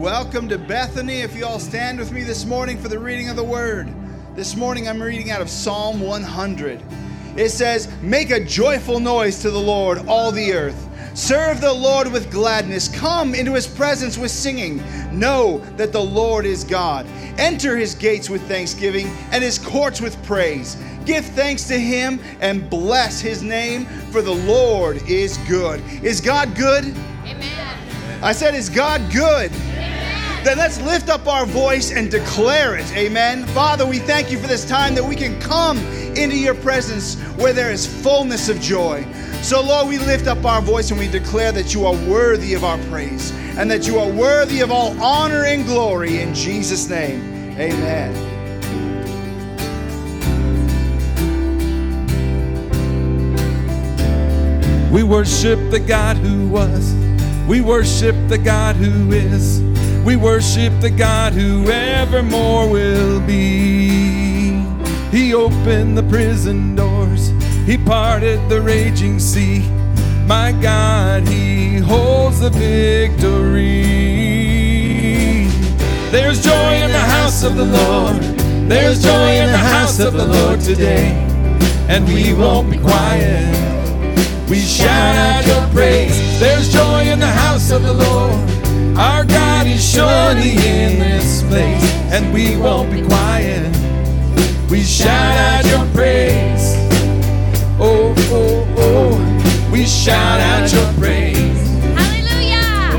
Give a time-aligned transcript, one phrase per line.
[0.00, 1.20] Welcome to Bethany.
[1.20, 3.92] If you all stand with me this morning for the reading of the word.
[4.34, 6.82] This morning I'm reading out of Psalm 100.
[7.36, 10.88] It says, Make a joyful noise to the Lord, all the earth.
[11.12, 12.88] Serve the Lord with gladness.
[12.88, 14.82] Come into his presence with singing.
[15.12, 17.04] Know that the Lord is God.
[17.36, 20.78] Enter his gates with thanksgiving and his courts with praise.
[21.04, 25.82] Give thanks to him and bless his name, for the Lord is good.
[26.02, 26.84] Is God good?
[27.26, 28.22] Amen.
[28.22, 29.52] I said, Is God good?
[30.42, 32.90] Then let's lift up our voice and declare it.
[32.96, 33.44] Amen.
[33.48, 35.76] Father, we thank you for this time that we can come
[36.16, 39.06] into your presence where there is fullness of joy.
[39.42, 42.64] So, Lord, we lift up our voice and we declare that you are worthy of
[42.64, 47.20] our praise and that you are worthy of all honor and glory in Jesus' name.
[47.58, 48.14] Amen.
[54.90, 56.94] We worship the God who was.
[57.46, 59.69] We worship the God who is.
[60.10, 64.60] We worship the God who evermore will be.
[65.12, 67.28] He opened the prison doors.
[67.64, 69.60] He parted the raging sea.
[70.26, 73.84] My God, He holds the victory.
[76.10, 78.20] There's joy in the house of the Lord.
[78.68, 81.12] There's joy in the house of the Lord today.
[81.88, 83.46] And we won't be quiet.
[84.50, 86.40] We shout out your praise.
[86.40, 88.59] There's joy in the house of the Lord.
[88.96, 93.66] Our God is surely in this place, and we won't be quiet.
[94.70, 96.74] We shout out your praise.
[97.78, 99.70] Oh, oh, oh.
[99.72, 101.68] We shout out your praise.
[101.96, 102.96] Hallelujah.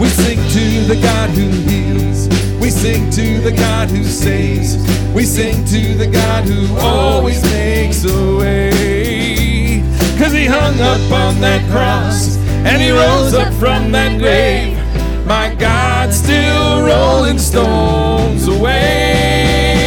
[0.00, 2.28] We sing to the God who heals.
[2.60, 4.76] We sing to the God who saves.
[5.12, 9.82] We sing to the God who always makes a way.
[10.18, 12.35] Cause he hung up on that cross
[12.66, 14.76] and he rose up from that grave.
[15.24, 19.86] My God, still rolling stones away.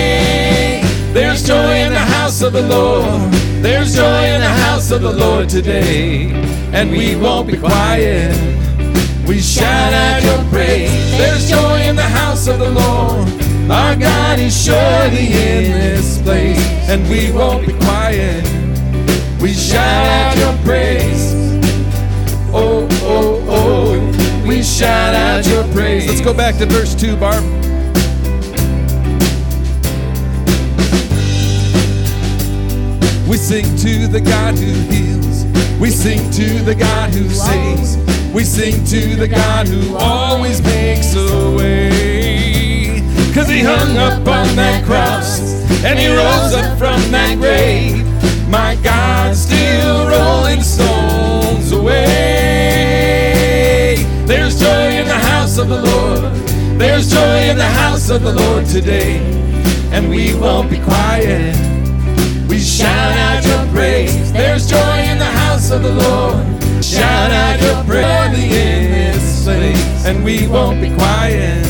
[1.11, 3.33] There's joy in the house of the Lord.
[3.61, 6.31] There's joy in the house of the Lord today.
[6.71, 8.33] And we won't be quiet.
[9.27, 11.17] We shout out your praise.
[11.17, 13.27] There's joy in the house of the Lord.
[13.69, 16.57] Our God is surely in this place,
[16.89, 18.43] and we won't be quiet.
[19.41, 21.38] We shout out your praise.
[22.51, 24.45] Oh, oh, oh.
[24.47, 26.07] We shout out your praise.
[26.07, 27.43] Let's go back to verse 2, Barb.
[33.29, 35.45] We sing to the God who heals.
[35.79, 37.97] We sing to the God who saves.
[38.33, 43.01] We sing to the God who always makes a way.
[43.33, 45.39] Cause he hung up on that cross
[45.83, 48.03] and he rose up from that grave.
[48.49, 52.38] My God, still rolling stones away.
[55.59, 56.33] Of the Lord.
[56.79, 59.17] There's joy in the house of the Lord today.
[59.91, 61.55] And we won't be quiet.
[62.47, 64.31] We shout out your praise.
[64.31, 66.45] There's joy in the house of the Lord.
[66.83, 71.65] Shout out your praise in this place, and we won't be quiet.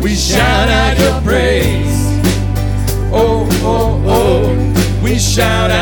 [0.00, 2.06] We shout out your praise.
[3.12, 5.02] Oh, oh, oh.
[5.02, 5.81] We shout out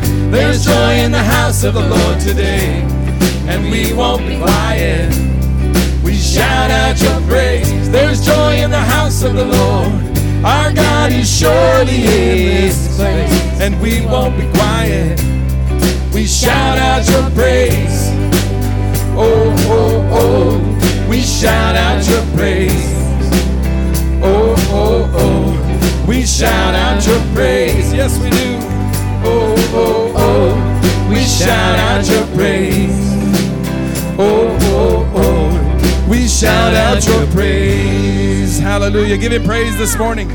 [0.31, 2.81] There's joy in the house of the Lord today.
[3.47, 5.09] And we won't be quiet.
[6.05, 7.91] We shout out your praise.
[7.91, 10.45] There's joy in the house of the Lord.
[10.45, 13.59] Our God is surely in this place.
[13.59, 15.19] And we won't be quiet.
[16.13, 18.09] We shout out your praise.
[19.13, 21.07] Oh, oh, oh.
[21.09, 22.87] We shout out your praise.
[24.23, 26.05] Oh, oh, oh.
[26.07, 27.93] We shout out your praise.
[27.93, 28.59] Yes, we do.
[29.23, 31.07] Oh, oh, oh.
[31.09, 32.99] We shout out your praise.
[34.17, 36.07] Oh, oh, oh.
[36.09, 38.59] We shout out your praise.
[38.59, 39.17] Hallelujah.
[39.17, 40.29] Give him praise this morning.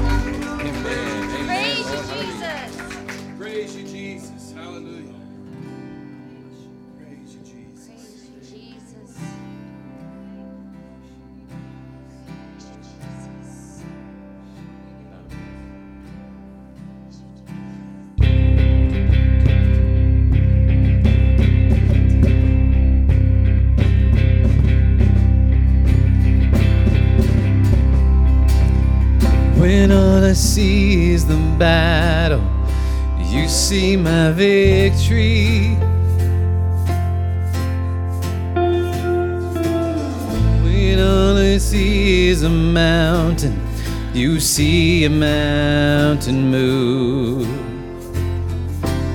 [31.26, 32.42] The battle,
[33.18, 35.76] you see my victory.
[40.62, 43.60] When all I see is a mountain,
[44.14, 47.48] you see a mountain move.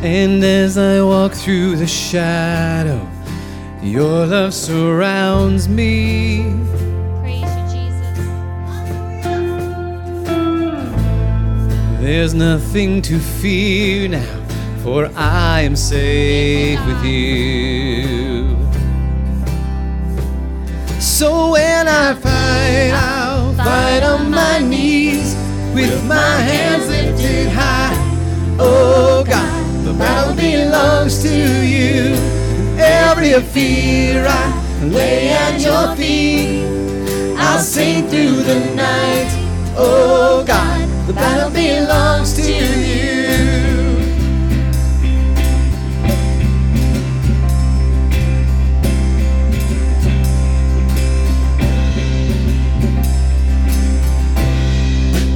[0.04, 3.08] And as I walk through the shadow,
[3.82, 6.42] your love surrounds me.
[12.14, 14.46] There's nothing to fear now,
[14.84, 18.50] for I am safe with you.
[21.00, 25.36] So when I fight, I'll fight on my knees
[25.74, 27.96] with my hands lifted high.
[28.60, 31.34] Oh God, the battle belongs to
[31.66, 32.14] you.
[32.78, 36.66] Every fear I lay at your feet.
[37.38, 39.32] I'll sing through the night.
[39.78, 40.71] Oh God,
[41.12, 43.12] the battle belongs to you.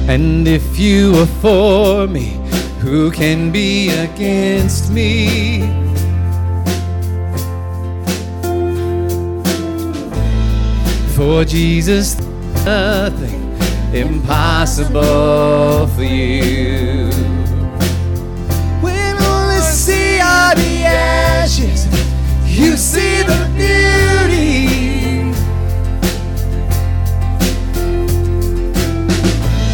[0.08, 2.40] And if you are for me,
[2.80, 5.60] who can be against me?
[11.14, 12.18] For Jesus,
[12.64, 13.45] nothing
[13.92, 17.10] impossible for you.
[18.82, 21.86] When all I see are the ashes,
[22.44, 24.66] you see the beauty.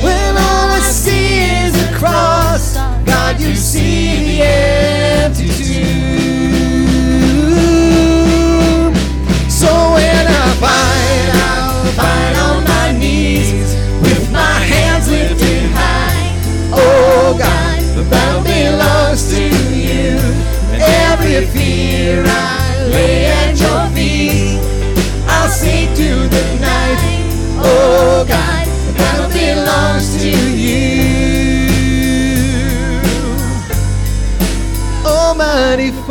[0.03, 5.72] When all I see is a cross, God, you see the empty tomb.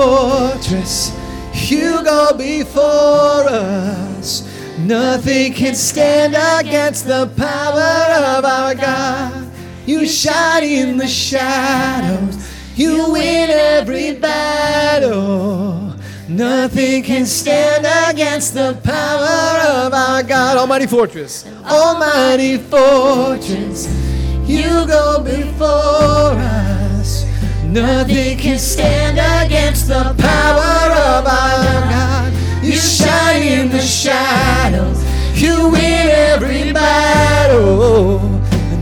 [0.01, 1.12] Fortress,
[1.70, 4.48] you go before us.
[4.79, 9.51] Nothing can stand against the power of our God.
[9.86, 12.36] You shine in the shadows,
[12.75, 15.93] you win every battle.
[16.27, 20.58] Nothing can stand against the power of our God.
[20.58, 23.88] Almighty fortress, Almighty fortress,
[24.48, 26.70] you go before us.
[27.71, 32.33] Nothing can stand against the power of our God.
[32.61, 35.01] You shine in the shadows,
[35.41, 38.19] you win every battle.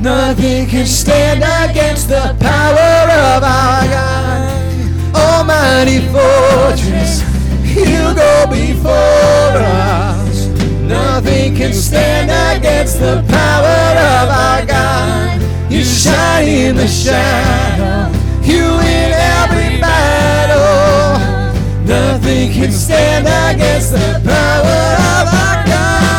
[0.01, 3.03] Nothing can stand against the power
[3.35, 5.15] of our God.
[5.15, 7.21] Almighty fortress,
[7.63, 10.47] you go before us.
[10.81, 15.71] Nothing can stand against the power of our God.
[15.71, 18.11] You shine in the shadow,
[18.49, 21.21] you win every battle.
[21.85, 24.81] Nothing can stand against the power
[25.19, 26.09] of our God.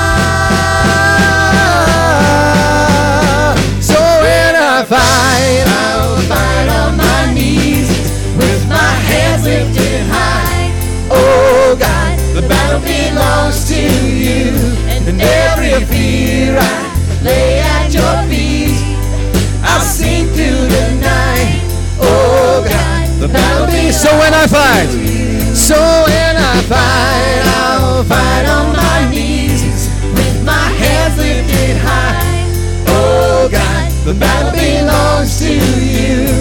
[3.83, 7.91] So when I fight, I'll fight on my knees
[8.37, 10.71] with my hands lifted high.
[11.11, 14.55] Oh God, the battle belongs to you,
[15.09, 16.63] and every fear I
[17.23, 18.79] lay at your feet.
[19.63, 21.30] I'll sing through the night.
[23.21, 24.89] The battle be so when I fight.
[25.55, 32.49] So when I fight, I'll fight on my knees with my hands lifted high.
[32.89, 36.33] Oh God, the battle belongs to you.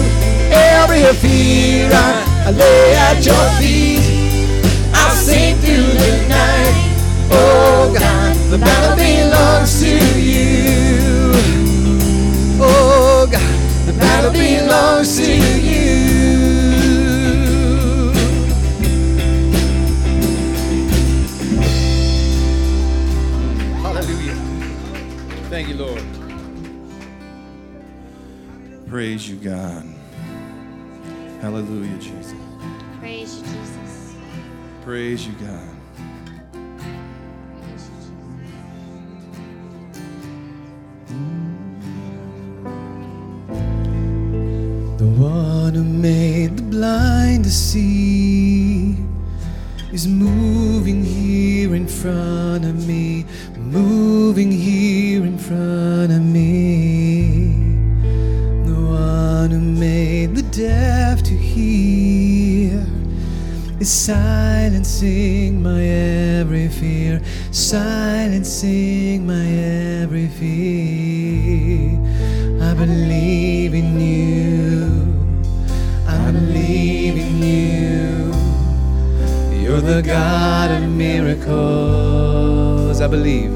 [0.50, 4.00] Every fear I, lay at your feet.
[4.94, 6.96] I'll sing through the night.
[7.30, 11.32] Oh God, the battle belongs to you.
[12.58, 14.32] Oh God, the battle
[15.12, 15.59] Thank
[29.42, 29.86] God.
[31.40, 31.89] Hallelujah,
[63.80, 67.20] is silencing my every fear,
[67.50, 69.46] silencing my
[70.02, 71.98] every fear.
[72.60, 74.86] I believe in you.
[76.06, 78.32] I believe in you.
[79.62, 82.20] You're the God of miracles.
[83.00, 83.50] I believe.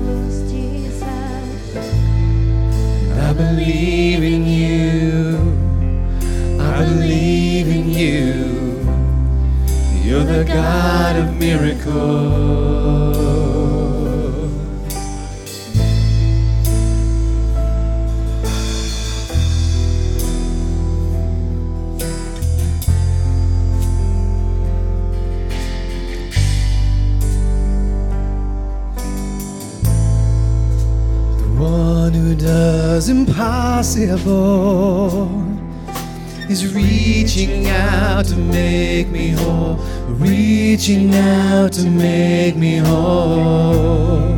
[3.27, 4.34] I believe in
[10.47, 13.15] God of miracles.
[31.39, 34.25] The one who does impossible
[36.49, 44.35] is reaching out to make me whole, reaching out to make me whole.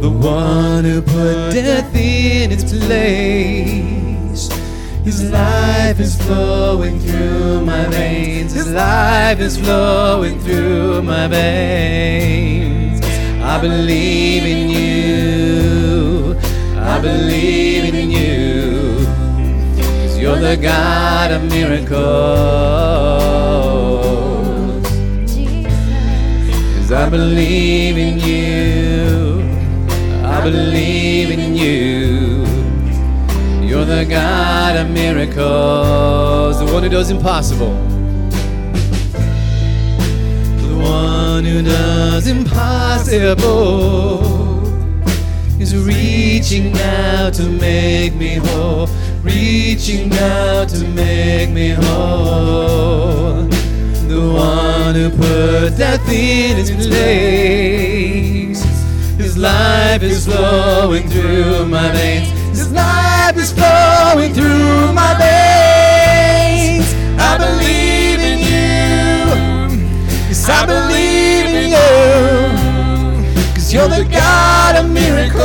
[0.00, 4.48] The one who put death in its place.
[5.04, 8.52] His life is flowing through my veins.
[8.52, 13.00] His life is flowing through my veins.
[13.42, 16.38] I believe in you.
[16.78, 19.04] I believe in you.
[19.76, 22.94] Cause you're the God of miracles.
[26.94, 29.42] I believe in you.
[30.24, 32.44] I believe in you.
[33.66, 37.74] You're the God of miracles, the one who does impossible.
[40.62, 43.42] The one who does impossible
[45.60, 48.86] is reaching out to make me whole,
[49.22, 53.63] reaching out to make me whole.
[54.08, 58.62] The one who put death in its place.
[59.16, 62.28] His life is flowing through my veins.
[62.50, 66.86] His life is flowing through my veins.
[67.18, 69.26] I believe in you.
[70.28, 71.94] Yes, I believe in you.
[73.54, 75.44] Cause you're the God of miracles.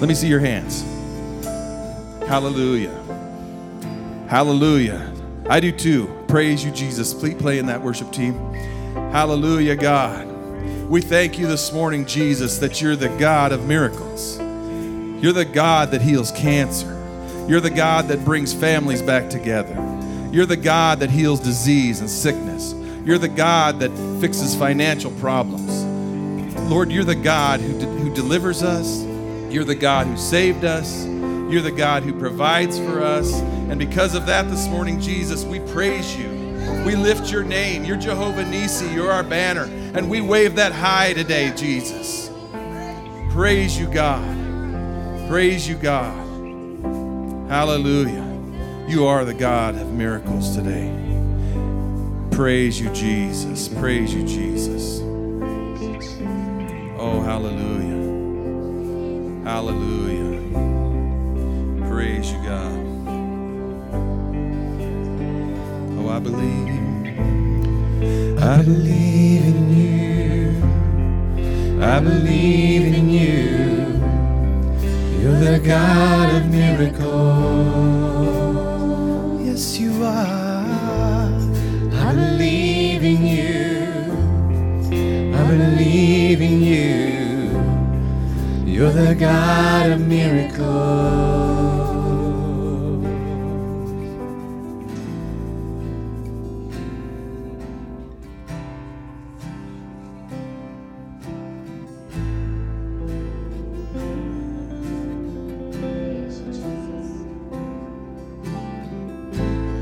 [0.00, 0.82] Let me see your hands.
[2.26, 2.94] Hallelujah.
[4.30, 5.12] Hallelujah.
[5.46, 6.24] I do too.
[6.26, 7.12] Praise you, Jesus.
[7.12, 8.32] Please play in that worship team.
[8.94, 10.26] Hallelujah, God.
[10.88, 14.38] We thank you this morning, Jesus, that you're the God of miracles.
[15.22, 16.96] You're the God that heals cancer.
[17.46, 19.74] You're the God that brings families back together.
[20.32, 22.72] You're the God that heals disease and sickness.
[23.04, 25.84] You're the God that fixes financial problems.
[26.70, 29.09] Lord, you're the God who, de- who delivers us.
[29.50, 31.04] You're the God who saved us.
[31.04, 33.32] You're the God who provides for us.
[33.40, 36.28] And because of that, this morning, Jesus, we praise you.
[36.86, 37.84] We lift your name.
[37.84, 38.86] You're Jehovah Nisi.
[38.94, 39.64] You're our banner.
[39.94, 42.30] And we wave that high today, Jesus.
[43.32, 44.24] Praise you, God.
[45.28, 46.16] Praise you, God.
[47.48, 48.26] Hallelujah.
[48.86, 50.96] You are the God of miracles today.
[52.30, 53.66] Praise you, Jesus.
[53.66, 55.00] Praise you, Jesus.
[56.98, 57.89] Oh, hallelujah.
[59.52, 60.38] Hallelujah.
[61.88, 62.80] Praise you, God.
[65.98, 67.18] Oh, I believe.
[68.38, 70.54] I believe in you.
[71.82, 73.58] I believe in you.
[75.20, 77.00] You're the God of miracles.
[79.44, 81.34] Yes, you are.
[82.06, 83.72] I believe in you.
[85.36, 86.89] I believe in you.
[88.80, 90.64] You're the God of miracles.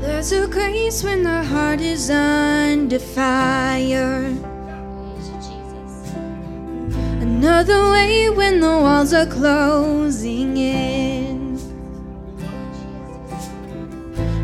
[0.01, 4.48] There's a grace when the heart is under fire.
[7.49, 11.57] Another way when the walls are closing in.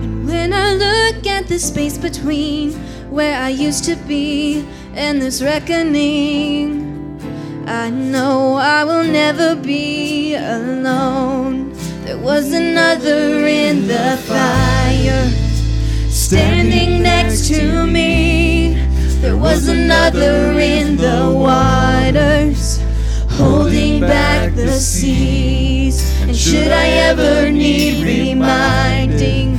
[0.01, 2.73] And when I look at the space between
[3.11, 4.65] where I used to be
[4.95, 6.81] and this reckoning,
[7.67, 11.73] I know I will never be alone.
[12.05, 15.29] There was another in the fire
[16.09, 18.81] standing next to me.
[19.21, 22.64] There was another in the waters,
[23.35, 26.21] holding back the seas.
[26.21, 29.55] And should I ever need reminding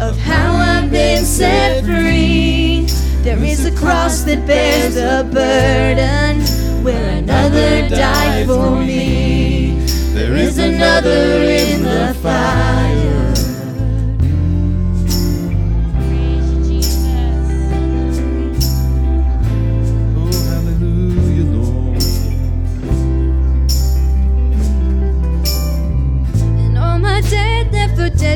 [0.00, 2.86] of how I've been set free,
[3.22, 6.40] there is a cross that bears the burden
[6.82, 9.78] where another died for me.
[10.12, 13.21] There is another in the fire.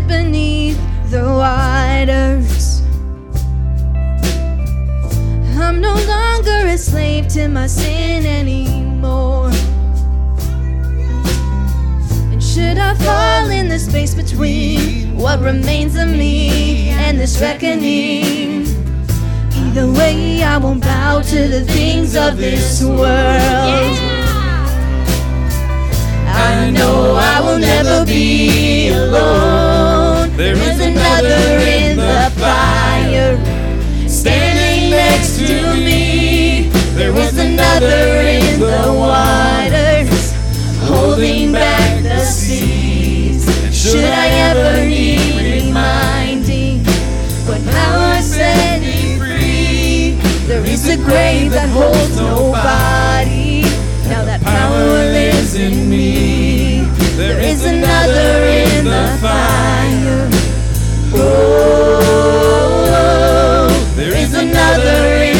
[0.07, 0.79] Beneath
[1.11, 2.83] the waters.
[5.59, 9.51] I'm no longer a slave to my sin anymore.
[12.33, 18.67] And should I fall in the space between what remains of me and this reckoning?
[19.55, 23.97] Either way, I won't bow to the things of this world.
[26.29, 29.86] I know I will never be alone.
[30.37, 33.39] There is another in the fire
[34.07, 36.69] standing next to me.
[36.95, 40.35] There was another in the waters
[40.87, 43.47] holding back the seas.
[43.75, 46.85] Should I ever need reminding
[47.47, 50.21] what power set me free?
[50.47, 53.63] There is a grave that holds nobody.
[54.11, 56.56] Now that power lives in me.
[57.17, 60.29] There is another in the fire.
[61.15, 62.49] Oh,
[63.97, 65.36] there is another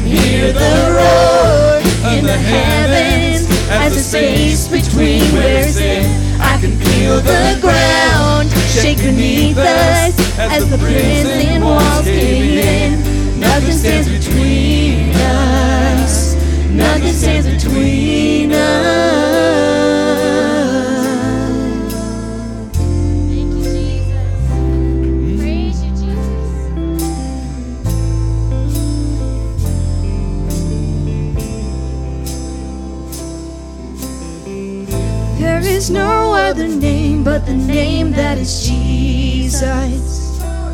[0.00, 6.04] can hear the roar in the heavens, as the space between where sin.
[6.40, 13.40] I can feel the ground shake beneath us, as the prison walls cave in.
[13.40, 16.34] Nothing stands between us.
[16.70, 18.09] Nothing stands between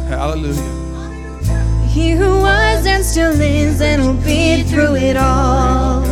[0.06, 0.62] Hallelujah.
[1.88, 6.04] He who was and still is and will be through it all.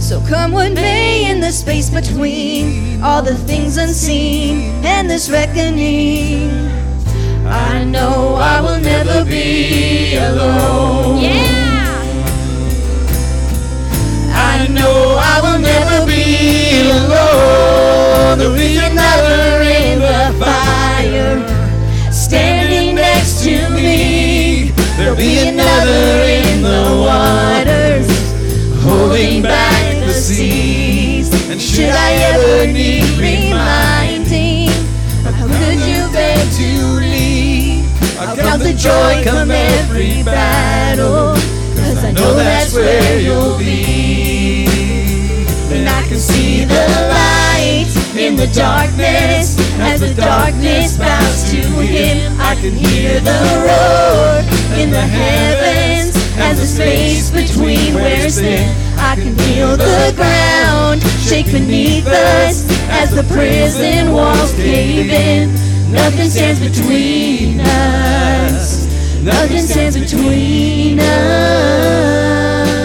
[0.00, 6.50] So come what may in the space between all the things unseen and this reckoning.
[7.46, 11.18] I know I will never be alone.
[11.20, 11.68] Yeah!
[14.30, 18.38] I know I will never be alone.
[18.38, 20.77] There'll be another in the fire
[24.98, 28.08] There'll be another in the waters
[28.82, 31.30] holding back the seas.
[31.48, 34.70] And should I ever need reminding,
[35.22, 37.86] How could you beg to leave?
[38.18, 41.34] I'll count the joy come every battle.
[41.76, 44.66] Cause I know that's where you'll be.
[45.70, 47.37] And I can see the light
[48.18, 52.36] in the darkness as the darkness bows to him.
[52.40, 54.42] I can hear the roar
[54.80, 58.74] in the heavens as the space between where sin.
[58.98, 65.52] I can feel the ground shake beneath us as the prison walls cave in.
[65.92, 68.86] Nothing stands between us.
[69.22, 72.77] Nothing stands between us.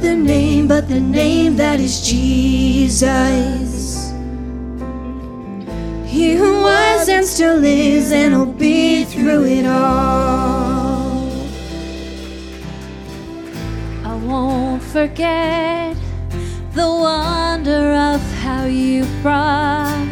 [0.00, 3.04] Other name but the name that is Jesus.
[6.06, 11.20] He who was and still is and will be through it all.
[14.06, 15.94] I won't forget
[16.72, 20.08] the wonder of how you brought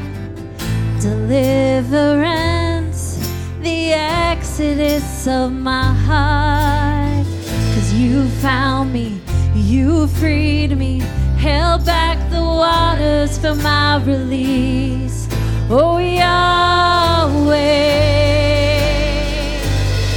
[1.01, 2.29] deliverance,
[3.63, 7.25] the exodus of my heart.
[7.75, 9.18] Cause you found me,
[9.59, 11.01] you freed me,
[11.37, 15.29] held back the waters for my release.
[15.69, 16.29] Oh, Yahweh.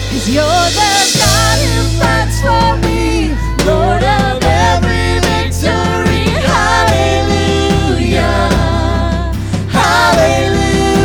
[0.10, 3.34] Cause you're the God who fights for me,
[3.66, 6.26] Lord of every victory.
[6.46, 8.22] Hallelujah.
[9.70, 11.02] Hallelujah.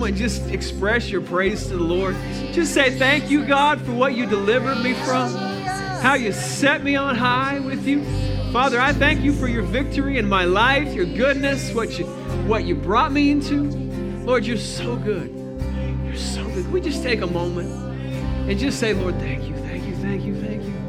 [0.00, 2.16] Moment just express your praise to the Lord.
[2.52, 5.30] Just say, Thank you, God, for what you delivered me from,
[6.00, 8.02] how you set me on high with you.
[8.50, 12.06] Father, I thank you for your victory in my life, your goodness, what you,
[12.46, 13.64] what you brought me into.
[14.24, 15.28] Lord, you're so good.
[16.06, 16.72] You're so good.
[16.72, 17.70] We just take a moment
[18.48, 20.80] and just say, Lord, thank you, thank you, thank you, thank you.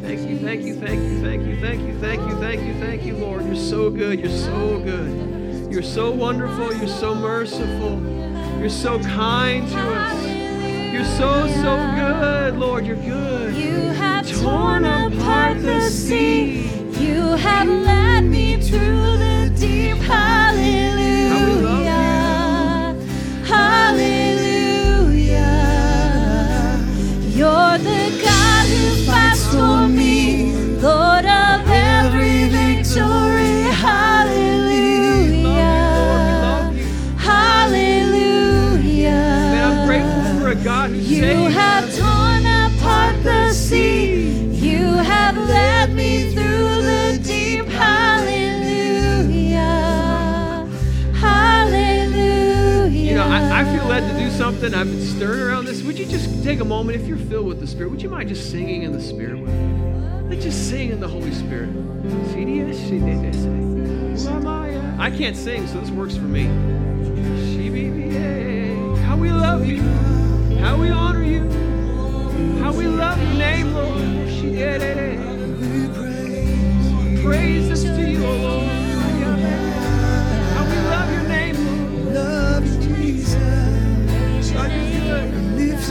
[0.00, 3.02] Thank you, thank you, thank you, thank you, thank you, thank you, thank you, thank
[3.02, 3.44] you, Lord.
[3.44, 4.18] You're so good.
[4.18, 5.70] You're so good.
[5.70, 6.72] You're so wonderful.
[6.74, 8.25] You're so merciful.
[8.58, 10.26] You're so kind to us.
[10.92, 12.86] You're so, so good, Lord.
[12.86, 13.54] You're good.
[13.54, 16.68] You have torn apart the sea.
[16.98, 19.98] You have led me through the deep.
[19.98, 21.05] Hallelujah.
[54.36, 54.74] Something.
[54.74, 55.82] I've been stirring around this.
[55.82, 58.28] Would you just take a moment, if you're filled with the Spirit, would you mind
[58.28, 60.28] just singing in the Spirit with me?
[60.28, 61.70] Let's just sing in the Holy Spirit.
[64.98, 66.44] I can't sing, so this works for me.
[69.06, 69.80] How we love you.
[70.58, 71.48] How we honor you.
[72.60, 74.02] How we love your name, Lord.
[77.24, 78.85] Praise us to you, O Lord.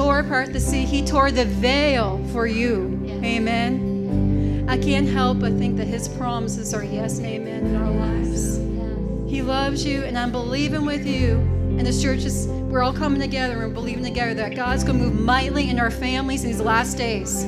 [0.00, 0.86] He tore apart the sea.
[0.86, 2.98] He tore the veil for you.
[3.22, 4.64] Amen.
[4.66, 8.56] I can't help but think that His promises are yes and amen in our lives.
[9.30, 11.32] He loves you, and I'm believing with you.
[11.76, 15.04] And this church is, we're all coming together and believing together that God's going to
[15.04, 17.42] move mightily in our families in these last days.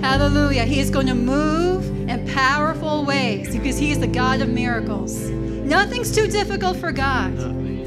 [0.00, 0.64] Hallelujah.
[0.64, 5.20] He is going to move in powerful ways because He is the God of miracles.
[5.30, 7.38] Nothing's too difficult for God.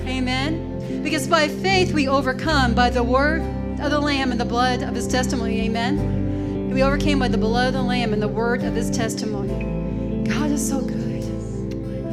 [0.08, 1.04] Amen.
[1.04, 4.96] Because by faith we overcome by the word of the Lamb and the blood of
[4.96, 5.62] His testimony.
[5.62, 6.72] Amen.
[6.74, 10.24] We overcame by the blood of the Lamb and the word of His testimony.
[10.30, 10.98] God is so good.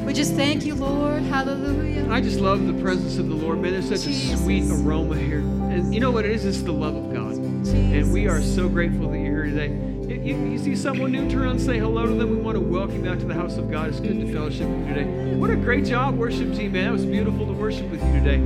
[0.04, 1.22] We just thank you, Lord.
[1.24, 2.06] Hallelujah.
[2.10, 3.72] I just love the presence of the Lord, man.
[3.72, 4.38] There's such Jesus.
[4.40, 5.40] a sweet aroma here.
[5.40, 6.44] And you know what it is?
[6.44, 7.34] It's the love of God.
[7.34, 9.72] And we are so grateful that you're here today.
[10.06, 12.30] You, you- you see someone new, turn around and say hello to them.
[12.30, 13.88] We want to welcome you out to the house of God.
[13.88, 15.34] It's good to fellowship with you today.
[15.36, 16.88] What a great job, worship team, man.
[16.88, 18.38] It was beautiful to worship with you today.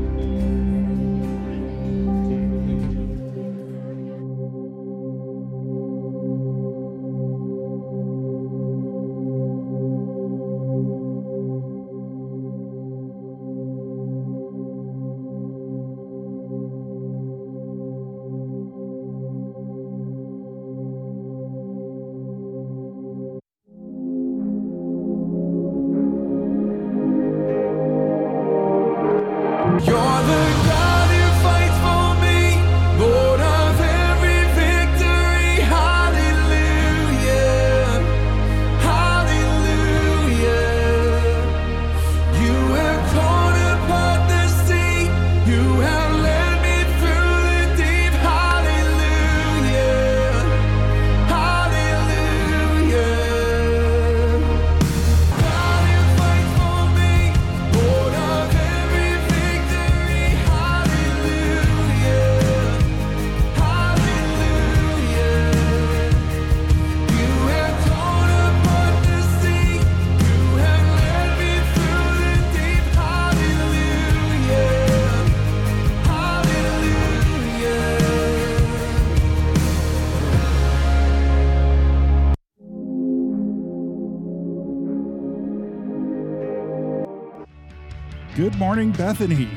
[88.61, 89.49] Morning, Bethany.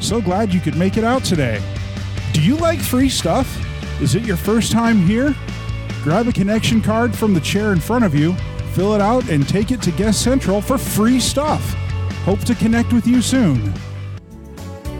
[0.00, 1.62] So glad you could make it out today.
[2.34, 3.48] Do you like free stuff?
[4.02, 5.34] Is it your first time here?
[6.02, 8.34] Grab a connection card from the chair in front of you,
[8.74, 11.72] fill it out, and take it to Guest Central for free stuff.
[12.24, 13.72] Hope to connect with you soon.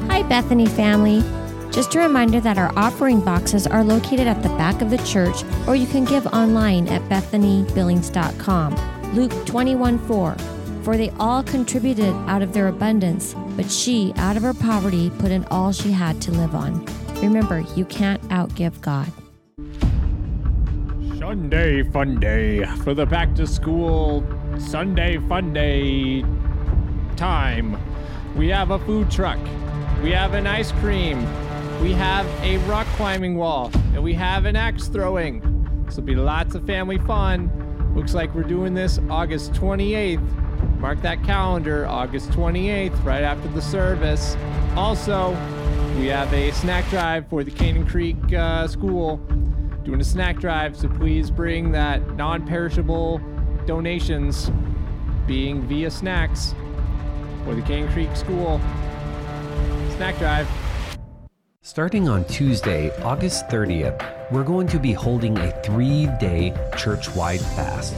[0.08, 1.22] Hi, Bethany family.
[1.70, 5.44] Just a reminder that our offering boxes are located at the back of the church,
[5.66, 9.14] or you can give online at bethanybillings.com.
[9.14, 10.36] Luke 21 4.
[10.82, 15.30] For they all contributed out of their abundance, but she, out of her poverty, put
[15.30, 16.84] in all she had to live on.
[17.22, 19.12] Remember, you can't outgive God.
[21.18, 24.24] Sunday fun day for the back to school
[24.58, 26.24] Sunday fun day
[27.16, 27.78] time.
[28.36, 29.38] We have a food truck.
[30.02, 31.20] We have an ice cream.
[31.80, 33.70] We have a rock climbing wall.
[33.94, 35.84] And we have an axe throwing.
[35.86, 37.50] This will be lots of family fun.
[37.94, 40.51] Looks like we're doing this August 28th.
[40.78, 44.36] Mark that calendar, August 28th, right after the service.
[44.76, 45.30] Also,
[45.98, 49.16] we have a snack drive for the Canyon Creek uh, School
[49.84, 53.20] doing a snack drive, so please bring that non perishable
[53.66, 54.50] donations
[55.26, 56.54] being via snacks
[57.44, 58.60] for the Canyon Creek School
[59.96, 60.48] snack drive.
[61.60, 67.40] Starting on Tuesday, August 30th, we're going to be holding a three day church wide
[67.40, 67.94] fast.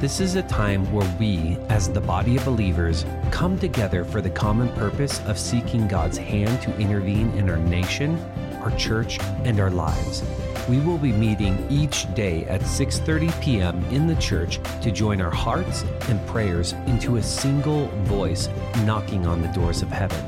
[0.00, 4.30] This is a time where we, as the body of believers, come together for the
[4.30, 8.16] common purpose of seeking God's hand to intervene in our nation,
[8.62, 10.22] our church, and our lives.
[10.68, 13.84] We will be meeting each day at 6:30 p.m.
[13.86, 18.48] in the church to join our hearts and prayers into a single voice
[18.84, 20.24] knocking on the doors of heaven.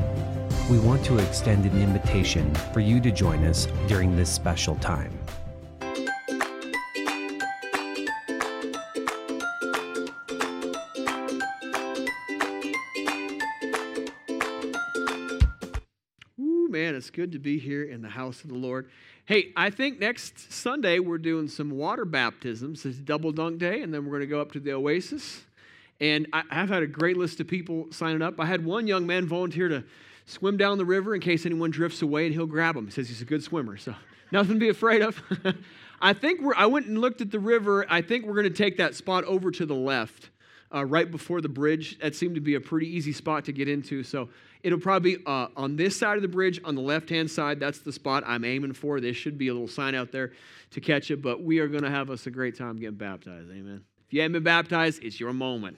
[0.69, 5.20] We want to extend an invitation for you to join us during this special time.
[17.11, 18.89] It's good to be here in the house of the Lord.
[19.25, 22.87] Hey, I think next Sunday we're doing some water baptisms.
[22.87, 25.43] It's double dunk day, and then we're going to go up to the Oasis.
[26.01, 28.39] And I, I've had a great list of people signing up.
[28.39, 29.83] I had one young man volunteer to
[30.25, 32.85] swim down the river in case anyone drifts away, and he'll grab him.
[32.85, 33.93] He says he's a good swimmer, so
[34.31, 35.21] nothing to be afraid of.
[36.01, 37.85] I think we're, I went and looked at the river.
[37.89, 40.31] I think we're going to take that spot over to the left
[40.75, 41.99] uh, right before the bridge.
[42.01, 44.03] That seemed to be a pretty easy spot to get into.
[44.03, 44.29] So
[44.63, 47.61] it'll probably be uh, on this side of the bridge, on the left hand side.
[47.61, 49.01] That's the spot I'm aiming for.
[49.01, 50.33] There should be a little sign out there
[50.71, 53.51] to catch it, but we are going to have us a great time getting baptized.
[53.51, 53.85] Amen.
[54.07, 55.77] If you haven't been baptized, it's your moment.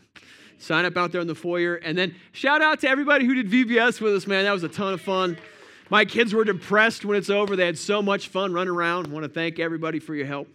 [0.59, 1.75] Sign up out there in the foyer.
[1.75, 4.45] And then shout out to everybody who did VBS with us, man.
[4.45, 5.37] That was a ton of fun.
[5.91, 7.57] My kids were depressed when it's over.
[7.57, 9.09] They had so much fun running around.
[9.09, 10.49] I want to thank everybody for your help.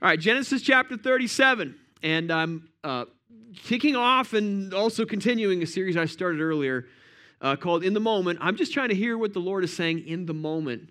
[0.00, 1.74] All right, Genesis chapter 37.
[2.02, 3.06] And I'm uh,
[3.54, 6.86] kicking off and also continuing a series I started earlier
[7.40, 8.38] uh, called In the Moment.
[8.42, 10.90] I'm just trying to hear what the Lord is saying in the moment.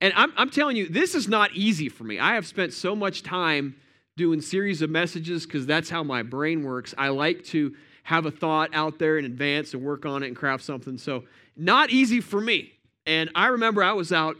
[0.00, 2.18] And I'm, I'm telling you, this is not easy for me.
[2.18, 3.76] I have spent so much time
[4.16, 6.94] doing series of messages because that's how my brain works.
[6.96, 7.74] I like to
[8.04, 10.98] have a thought out there in advance and work on it and craft something.
[10.98, 11.24] So,
[11.56, 12.72] not easy for me.
[13.06, 14.36] And I remember I was out,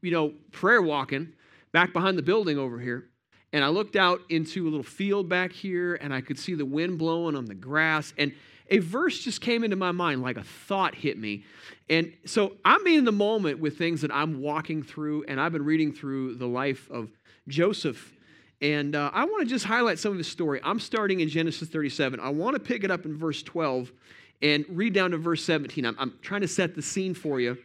[0.00, 1.32] you know, prayer walking
[1.72, 3.08] back behind the building over here.
[3.54, 6.66] And I looked out into a little field back here and I could see the
[6.66, 8.12] wind blowing on the grass.
[8.18, 8.32] And
[8.68, 11.44] a verse just came into my mind, like a thought hit me.
[11.88, 15.64] And so I'm in the moment with things that I'm walking through, and I've been
[15.64, 17.10] reading through the life of
[17.48, 18.14] Joseph
[18.60, 20.58] and uh, I want to just highlight some of his story.
[20.62, 22.18] I'm starting in Genesis 37.
[22.18, 23.92] I want to pick it up in verse 12
[24.40, 25.84] and read down to verse 17.
[25.84, 27.58] I'm, I'm trying to set the scene for you.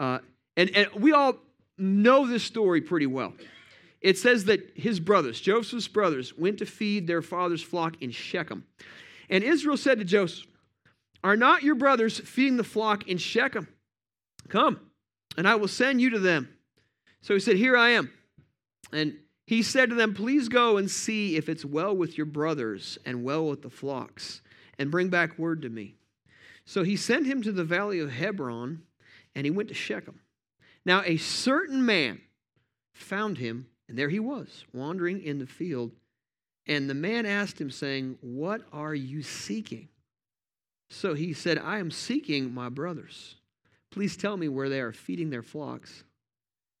[0.00, 0.18] Uh,
[0.56, 1.34] and, and we all
[1.78, 3.34] know this story pretty well.
[4.02, 8.66] It says that his brothers, Joseph's brothers, went to feed their father's flock in Shechem.
[9.30, 10.46] And Israel said to Joseph,
[11.22, 13.68] Are not your brothers feeding the flock in Shechem?
[14.48, 14.80] Come,
[15.36, 16.48] and I will send you to them.
[17.20, 18.10] So he said, Here I am.
[18.92, 22.98] And he said to them, Please go and see if it's well with your brothers
[23.06, 24.42] and well with the flocks,
[24.78, 25.94] and bring back word to me.
[26.64, 28.82] So he sent him to the valley of Hebron,
[29.34, 30.20] and he went to Shechem.
[30.84, 32.20] Now a certain man
[32.92, 35.92] found him, and there he was, wandering in the field.
[36.66, 39.88] And the man asked him, saying, What are you seeking?
[40.88, 43.34] So he said, I am seeking my brothers.
[43.90, 46.04] Please tell me where they are feeding their flocks.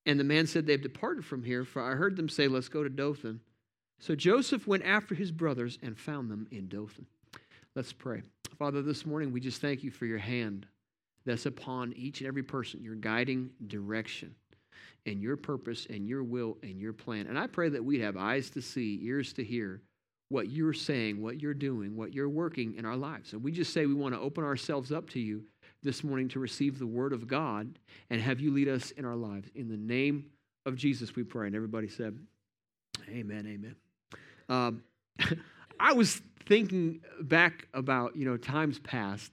[0.06, 2.82] And the man said, They've departed from here, for I heard them say, Let's go
[2.82, 3.42] to Dothan.
[4.00, 7.04] So Joseph went after his brothers and found them in Dothan.
[7.74, 8.22] Let's pray.
[8.58, 10.64] Father, this morning we just thank you for your hand
[11.26, 14.34] that's upon each and every person, your guiding direction
[15.06, 17.26] and your purpose and your will and your plan.
[17.26, 19.82] And I pray that we'd have eyes to see, ears to hear
[20.28, 23.32] what you're saying, what you're doing, what you're working in our lives.
[23.32, 25.44] And we just say we want to open ourselves up to you
[25.82, 27.78] this morning to receive the word of God
[28.08, 29.50] and have you lead us in our lives.
[29.54, 30.30] In the name
[30.64, 31.48] of Jesus, we pray.
[31.48, 32.18] And everybody said,
[33.08, 33.76] Amen, amen.
[34.48, 34.82] Um,
[35.80, 39.32] I was thinking back about, you know, times past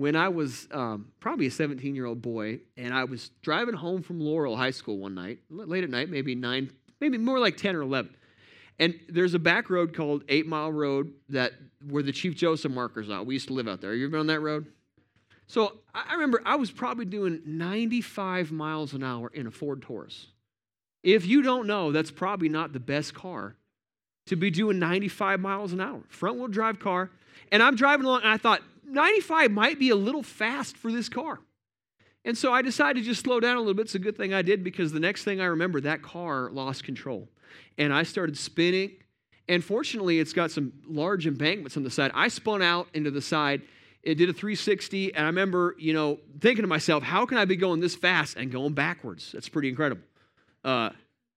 [0.00, 4.00] when I was um, probably a 17 year old boy and I was driving home
[4.02, 6.70] from Laurel High School one night, late at night, maybe nine,
[7.02, 8.16] maybe more like 10 or 11.
[8.78, 11.52] And there's a back road called Eight Mile Road that
[11.86, 13.22] where the Chief Joseph markers are.
[13.22, 13.92] We used to live out there.
[13.94, 14.64] You ever been on that road?
[15.46, 20.28] So I remember I was probably doing 95 miles an hour in a Ford Taurus.
[21.02, 23.54] If you don't know, that's probably not the best car
[24.28, 26.00] to be doing 95 miles an hour.
[26.08, 27.10] Front wheel drive car.
[27.52, 31.08] And I'm driving along and I thought 95 might be a little fast for this
[31.08, 31.40] car.
[32.24, 33.82] And so I decided to just slow down a little bit.
[33.82, 36.84] It's a good thing I did because the next thing I remember, that car lost
[36.84, 37.28] control.
[37.78, 38.92] And I started spinning.
[39.48, 42.10] And fortunately, it's got some large embankments on the side.
[42.14, 43.62] I spun out into the side
[44.02, 47.44] it did a 360, and I remember, you know, thinking to myself, how can I
[47.44, 49.32] be going this fast and going backwards?
[49.32, 50.02] That's pretty incredible.
[50.64, 50.90] Uh,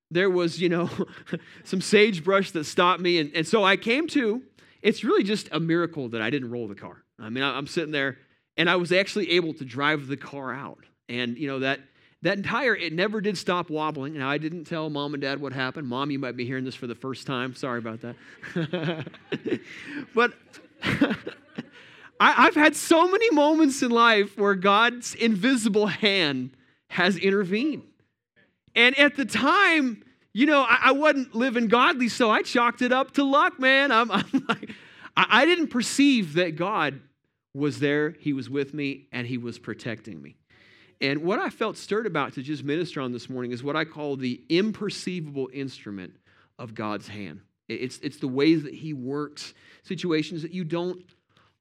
[0.10, 0.90] there was, you know,
[1.66, 4.42] some sagebrush that stopped me, and, and so I came to.
[4.82, 7.03] It's really just a miracle that I didn't roll the car.
[7.24, 8.18] I mean, I'm sitting there,
[8.58, 11.80] and I was actually able to drive the car out, and you know that
[12.24, 14.18] that entire it never did stop wobbling.
[14.18, 15.88] Now I didn't tell mom and dad what happened.
[15.88, 17.56] Mom, you might be hearing this for the first time.
[17.56, 18.16] Sorry about that.
[20.16, 20.34] but
[22.20, 26.52] I, have had so many moments in life where God's invisible hand
[26.88, 27.84] has intervened.
[28.76, 32.94] And at the time, you know, I, I wasn't living godly, so I chalked it
[32.94, 33.92] up to luck, man.
[33.92, 34.72] I'm, I'm like,
[35.18, 37.02] I, I didn't perceive that God
[37.54, 40.36] was there, He was with me, and He was protecting me.
[41.02, 43.84] And what I felt stirred about to just minister on this morning is what I
[43.86, 46.16] call the imperceivable instrument
[46.58, 47.42] of God's hand.
[47.68, 51.04] It's, it's the ways that He works situations that you don't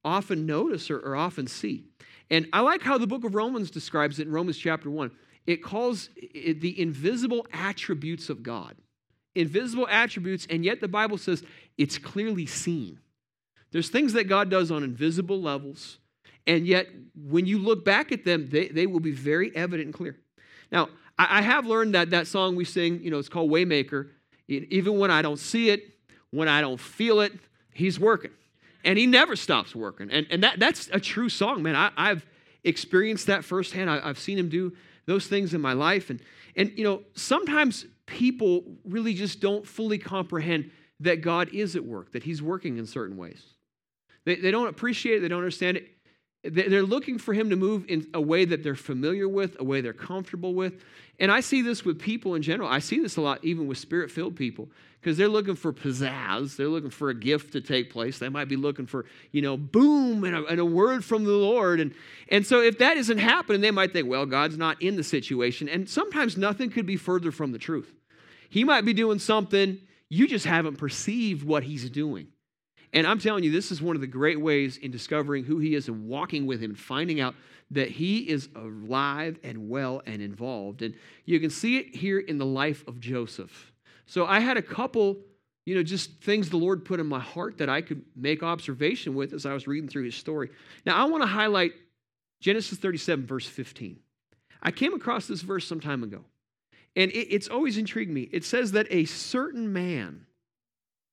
[0.05, 1.85] often notice or, or often see.
[2.29, 5.11] And I like how the book of Romans describes it in Romans chapter 1.
[5.45, 8.75] It calls it the invisible attributes of God.
[9.35, 11.43] Invisible attributes, and yet the Bible says
[11.77, 12.99] it's clearly seen.
[13.73, 15.97] There's things that God does on invisible levels,
[16.47, 19.93] and yet when you look back at them, they, they will be very evident and
[19.93, 20.15] clear.
[20.71, 20.87] Now,
[21.19, 24.09] I, I have learned that that song we sing, you know, it's called Waymaker.
[24.47, 25.81] Even when I don't see it,
[26.31, 27.33] when I don't feel it,
[27.73, 28.31] He's working.
[28.83, 30.11] and he never stops working.
[30.11, 31.75] And, and that, that's a true song, man.
[31.75, 32.25] I, I've
[32.63, 33.89] experienced that firsthand.
[33.89, 34.73] I, I've seen him do
[35.05, 36.09] those things in my life.
[36.09, 36.21] And,
[36.55, 42.11] and, you know, sometimes people really just don't fully comprehend that God is at work,
[42.11, 43.43] that he's working in certain ways.
[44.25, 45.89] They, they don't appreciate it, they don't understand it.
[46.45, 49.79] They're looking for him to move in a way that they're familiar with, a way
[49.79, 50.83] they're comfortable with.
[51.17, 52.67] And I see this with people in general.
[52.67, 54.67] I see this a lot even with spirit filled people
[54.99, 56.57] because they're looking for pizzazz.
[56.57, 58.19] They're looking for a gift to take place.
[58.19, 61.31] They might be looking for, you know, boom and a, and a word from the
[61.31, 61.79] Lord.
[61.79, 61.93] And,
[62.27, 65.69] and so if that isn't happening, they might think, well, God's not in the situation.
[65.69, 67.93] And sometimes nothing could be further from the truth.
[68.49, 72.27] He might be doing something, you just haven't perceived what he's doing.
[72.93, 75.73] And I'm telling you, this is one of the great ways in discovering who he
[75.73, 77.33] is and walking with him and finding out
[77.71, 80.83] that he is alive and well and involved.
[80.83, 80.93] And
[81.25, 83.71] you can see it here in the life of Joseph.
[84.05, 85.17] So I had a couple,
[85.65, 89.15] you know, just things the Lord put in my heart that I could make observation
[89.15, 90.51] with as I was reading through his story.
[90.85, 91.73] Now, I want to highlight
[92.41, 93.97] Genesis 37, verse 15.
[94.61, 96.25] I came across this verse some time ago,
[96.95, 98.29] and it, it's always intrigued me.
[98.31, 100.27] It says that a certain man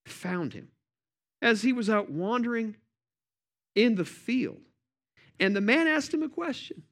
[0.05, 0.69] found him
[1.43, 2.77] as he was out wandering
[3.75, 4.61] in the field.
[5.39, 6.83] And the man asked him a question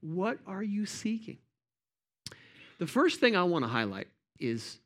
[0.00, 1.38] What are you seeking?
[2.78, 4.78] The first thing I want to highlight is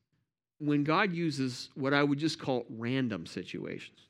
[0.58, 4.00] when God uses what I would just call random situations.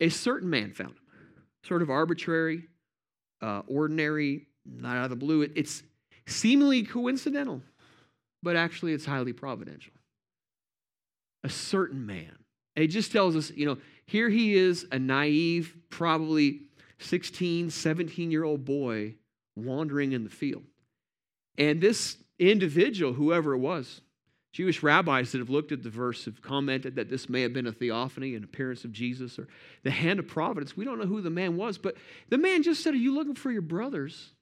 [0.00, 1.02] A certain man found him,
[1.64, 2.64] sort of arbitrary,
[3.40, 5.42] uh, ordinary, not out of the blue.
[5.42, 5.82] It, it's
[6.26, 7.62] seemingly coincidental,
[8.42, 9.92] but actually it's highly providential.
[11.44, 12.36] A certain man
[12.78, 13.76] and it just tells us, you know,
[14.06, 16.60] here he is, a naive, probably
[17.00, 19.16] 16, 17 year old boy
[19.56, 20.62] wandering in the field.
[21.56, 24.00] And this individual, whoever it was,
[24.52, 27.66] Jewish rabbis that have looked at the verse have commented that this may have been
[27.66, 29.48] a theophany, an appearance of Jesus, or
[29.82, 30.76] the hand of providence.
[30.76, 31.96] We don't know who the man was, but
[32.28, 34.34] the man just said, Are you looking for your brothers?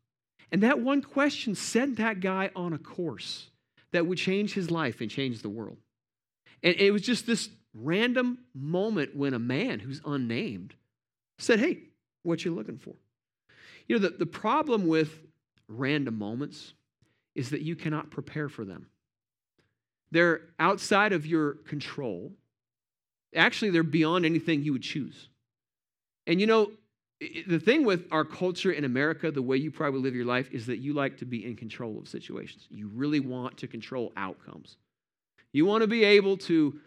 [0.52, 3.48] And that one question sent that guy on a course
[3.92, 5.78] that would change his life and change the world.
[6.62, 10.74] And it was just this random moment when a man who's unnamed
[11.38, 11.80] said, Hey,
[12.22, 12.94] what you looking for?
[13.86, 15.10] You know, the, the problem with
[15.68, 16.74] random moments
[17.34, 18.86] is that you cannot prepare for them.
[20.10, 22.32] They're outside of your control.
[23.34, 25.28] Actually, they're beyond anything you would choose.
[26.26, 26.70] And you know,
[27.46, 30.66] the thing with our culture in America, the way you probably live your life, is
[30.66, 32.66] that you like to be in control of situations.
[32.70, 34.76] You really want to control outcomes.
[35.52, 36.78] You want to be able to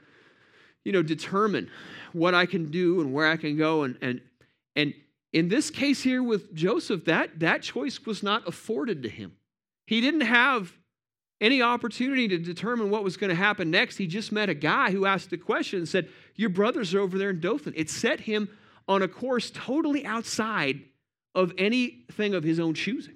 [0.86, 1.70] you know, determine
[2.14, 3.84] what I can do and where I can go.
[3.84, 4.22] And, and,
[4.76, 4.94] and
[5.34, 9.34] in this case here with Joseph, that, that choice was not afforded to him.
[9.86, 10.74] He didn't have
[11.42, 13.98] any opportunity to determine what was going to happen next.
[13.98, 17.18] He just met a guy who asked a question and said, Your brothers are over
[17.18, 17.74] there in Dothan.
[17.76, 18.50] It set him
[18.88, 20.82] on a course totally outside
[21.36, 23.16] of anything of his own choosing.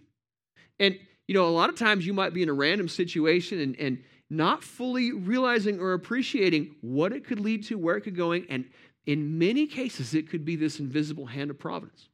[0.80, 0.98] And,
[1.28, 4.04] you know, a lot of times you might be in a random situation and, and
[4.34, 8.66] not fully realizing or appreciating what it could lead to, where it could going, and
[9.06, 12.08] in many cases, it could be this invisible hand of providence.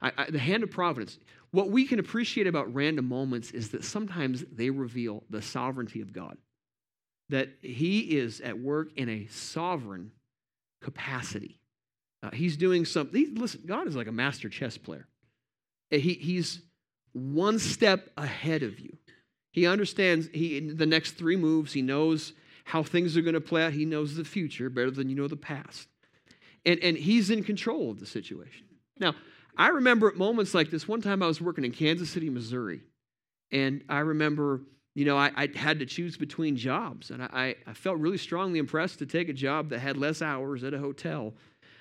[0.00, 1.18] I, I, the hand of providence.
[1.50, 6.12] What we can appreciate about random moments is that sometimes they reveal the sovereignty of
[6.12, 6.36] God,
[7.28, 10.12] that He is at work in a sovereign
[10.80, 11.60] capacity.
[12.22, 13.34] Uh, he's doing something.
[13.34, 15.06] Listen, God is like a master chess player.
[15.90, 16.60] He, he's
[17.12, 18.96] one step ahead of you.
[19.50, 21.72] He understands he, the next three moves.
[21.72, 22.32] He knows
[22.64, 23.72] how things are going to play out.
[23.72, 25.88] He knows the future better than you know the past.
[26.64, 28.66] And, and he's in control of the situation.
[28.98, 29.14] Now,
[29.56, 30.86] I remember at moments like this.
[30.86, 32.82] One time I was working in Kansas City, Missouri.
[33.50, 34.60] And I remember,
[34.94, 37.10] you know, I, I had to choose between jobs.
[37.10, 40.62] And I, I felt really strongly impressed to take a job that had less hours
[40.62, 41.34] at a hotel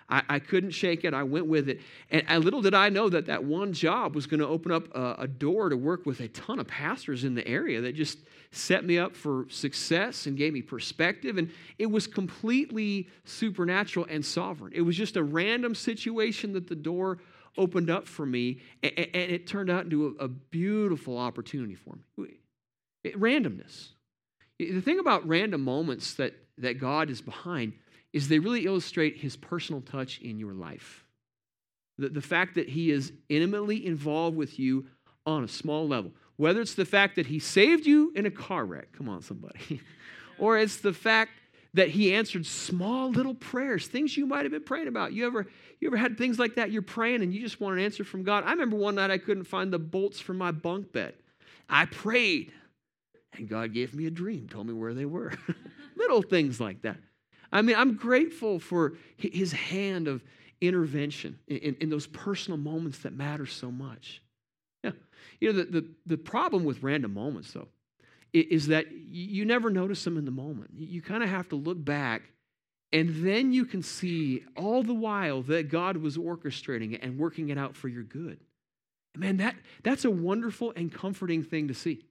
[0.10, 1.14] I, I couldn't shake it.
[1.14, 1.82] I went with it.
[2.10, 4.94] And, and little did I know that that one job was going to open up
[4.96, 8.20] a, a door to work with a ton of pastors in the area that just
[8.52, 11.38] set me up for success and gave me perspective.
[11.38, 14.74] And it was completely supernatural and sovereign.
[14.76, 17.20] It was just a random situation that the door
[17.58, 21.98] opened up for me, and, and it turned out into a, a beautiful opportunity for
[22.18, 22.40] me.
[23.04, 23.90] It, randomness.
[24.58, 27.74] The thing about random moments that, that God is behind
[28.14, 31.06] is they really illustrate his personal touch in your life.
[31.98, 34.88] The, the fact that he is intimately involved with you
[35.26, 36.12] on a small level.
[36.38, 39.82] Whether it's the fact that he saved you in a car wreck, come on, somebody,
[40.40, 41.32] or it's the fact
[41.74, 45.14] that he answered small little prayers, things you might have been praying about.
[45.14, 45.46] You ever,
[45.80, 46.72] you ever had things like that?
[46.72, 48.44] You're praying and you just want an answer from God.
[48.46, 51.14] I remember one night I couldn't find the bolts for my bunk bed.
[51.70, 52.52] I prayed,
[53.34, 55.34] and God gave me a dream, told me where they were.
[55.96, 56.98] little things like that.
[57.52, 60.24] I mean, I'm grateful for his hand of
[60.62, 64.22] intervention in, in, in those personal moments that matter so much.
[64.84, 64.92] Yeah.
[65.40, 67.68] You know, the, the, the problem with random moments, though,
[68.32, 70.72] is that you never notice them in the moment.
[70.76, 72.22] You, kind of have to look back,
[72.94, 77.50] and then you can see all the while that God was orchestrating it and working
[77.50, 78.40] it out for your good.
[79.16, 82.04] Man, that, that's a wonderful and comforting thing to see.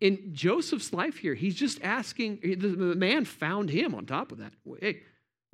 [0.00, 4.52] In Joseph's life here, he's just asking, the man found him on top of that.
[4.80, 5.00] Hey,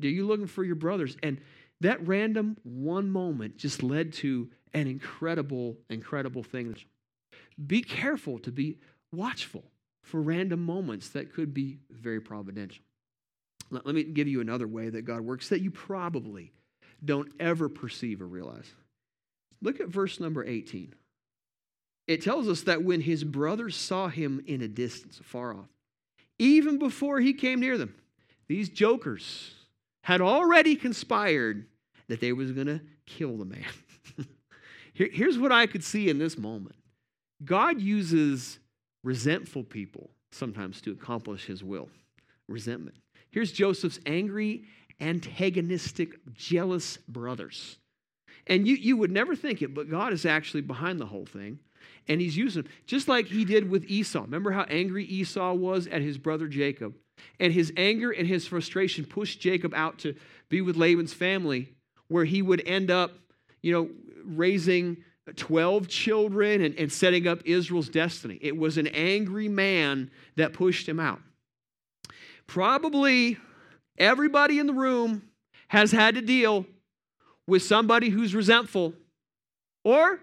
[0.02, 1.16] are you looking for your brothers?
[1.22, 1.40] And
[1.80, 6.76] that random one moment just led to an incredible, incredible thing.
[7.66, 8.78] Be careful to be
[9.12, 9.64] watchful
[10.02, 12.84] for random moments that could be very providential.
[13.70, 16.52] Let, let me give you another way that God works that you probably
[17.02, 18.70] don't ever perceive or realize.
[19.62, 20.94] Look at verse number 18.
[22.06, 25.68] It tells us that when his brothers saw him in a distance, far off,
[26.38, 27.94] even before he came near them,
[28.48, 29.52] these jokers
[30.02, 31.66] had already conspired
[32.08, 33.64] that they was going to kill the man.
[34.92, 36.76] Here- here's what I could see in this moment.
[37.44, 38.58] God uses
[39.02, 41.88] resentful people sometimes to accomplish his will.
[42.48, 42.96] Resentment.
[43.30, 44.64] Here's Joseph's angry,
[45.00, 47.78] antagonistic, jealous brothers.
[48.46, 51.58] And you, you would never think it, but God is actually behind the whole thing.
[52.08, 54.22] And he's using them, just like he did with Esau.
[54.22, 56.94] Remember how angry Esau was at his brother Jacob?
[57.40, 60.14] And his anger and his frustration pushed Jacob out to
[60.48, 61.70] be with Laban's family,
[62.08, 63.12] where he would end up,
[63.62, 63.88] you know,
[64.24, 64.98] raising
[65.36, 68.38] 12 children and, and setting up Israel's destiny.
[68.40, 71.20] It was an angry man that pushed him out.
[72.46, 73.38] Probably
[73.98, 75.22] everybody in the room
[75.68, 76.66] has had to deal
[77.46, 78.94] with somebody who's resentful,
[79.82, 80.20] or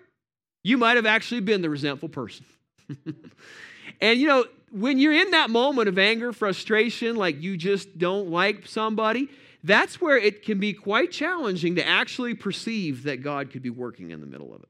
[0.63, 2.45] you might have actually been the resentful person.
[4.01, 8.29] and you know, when you're in that moment of anger, frustration, like you just don't
[8.29, 9.29] like somebody,
[9.63, 14.11] that's where it can be quite challenging to actually perceive that God could be working
[14.11, 14.69] in the middle of it.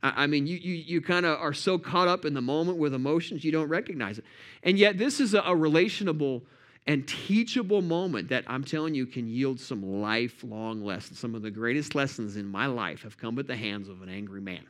[0.00, 2.94] I mean, you, you, you kind of are so caught up in the moment with
[2.94, 4.24] emotions, you don't recognize it.
[4.62, 6.42] And yet, this is a, a relationable
[6.86, 11.18] and teachable moment that I'm telling you can yield some lifelong lessons.
[11.18, 14.08] Some of the greatest lessons in my life have come at the hands of an
[14.08, 14.64] angry man.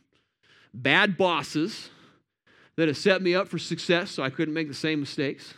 [0.72, 1.90] Bad bosses
[2.76, 5.54] that have set me up for success so I couldn't make the same mistakes.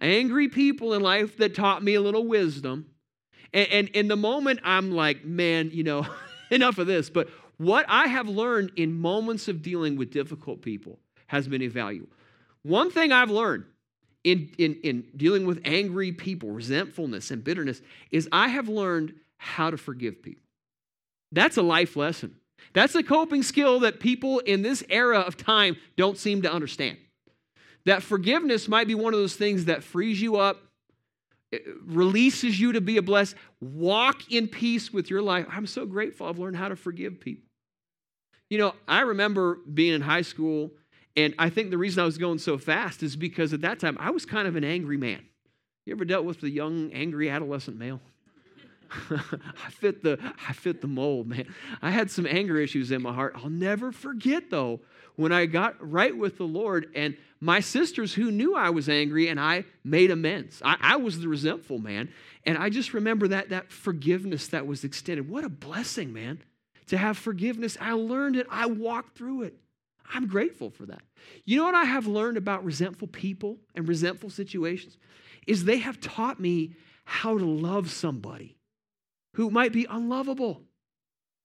[0.00, 2.86] Angry people in life that taught me a little wisdom.
[3.52, 6.06] And, and in the moment, I'm like, man, you know,
[6.50, 7.10] enough of this.
[7.10, 12.12] But what I have learned in moments of dealing with difficult people has been invaluable.
[12.62, 13.64] One thing I've learned
[14.24, 17.80] in, in, in dealing with angry people, resentfulness and bitterness,
[18.10, 20.44] is I have learned how to forgive people.
[21.32, 22.36] That's a life lesson.
[22.72, 26.98] That's a coping skill that people in this era of time don't seem to understand.
[27.84, 30.60] That forgiveness might be one of those things that frees you up,
[31.52, 35.46] eh, releases you to be a blessed, walk in peace with your life.
[35.50, 37.44] I'm so grateful I've learned how to forgive people.
[38.48, 40.72] You know, I remember being in high school,
[41.16, 43.96] and I think the reason I was going so fast is because at that time
[43.98, 45.24] I was kind of an angry man.
[45.86, 48.00] You ever dealt with the young, angry adolescent male?
[49.10, 50.18] I fit the
[50.48, 51.46] I fit the mold, man.
[51.80, 53.34] I had some anger issues in my heart.
[53.36, 54.80] I'll never forget though
[55.16, 59.28] when I got right with the Lord and my sisters who knew I was angry
[59.28, 60.62] and I made amends.
[60.64, 62.10] I, I was the resentful man.
[62.44, 65.28] And I just remember that that forgiveness that was extended.
[65.28, 66.42] What a blessing, man,
[66.86, 67.76] to have forgiveness.
[67.80, 68.46] I learned it.
[68.50, 69.56] I walked through it.
[70.14, 71.02] I'm grateful for that.
[71.44, 74.98] You know what I have learned about resentful people and resentful situations?
[75.46, 76.74] Is they have taught me
[77.04, 78.56] how to love somebody
[79.34, 80.62] who might be unlovable.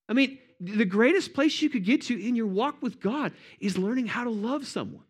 [0.09, 3.77] I mean, the greatest place you could get to in your walk with God is
[3.77, 5.03] learning how to love someone.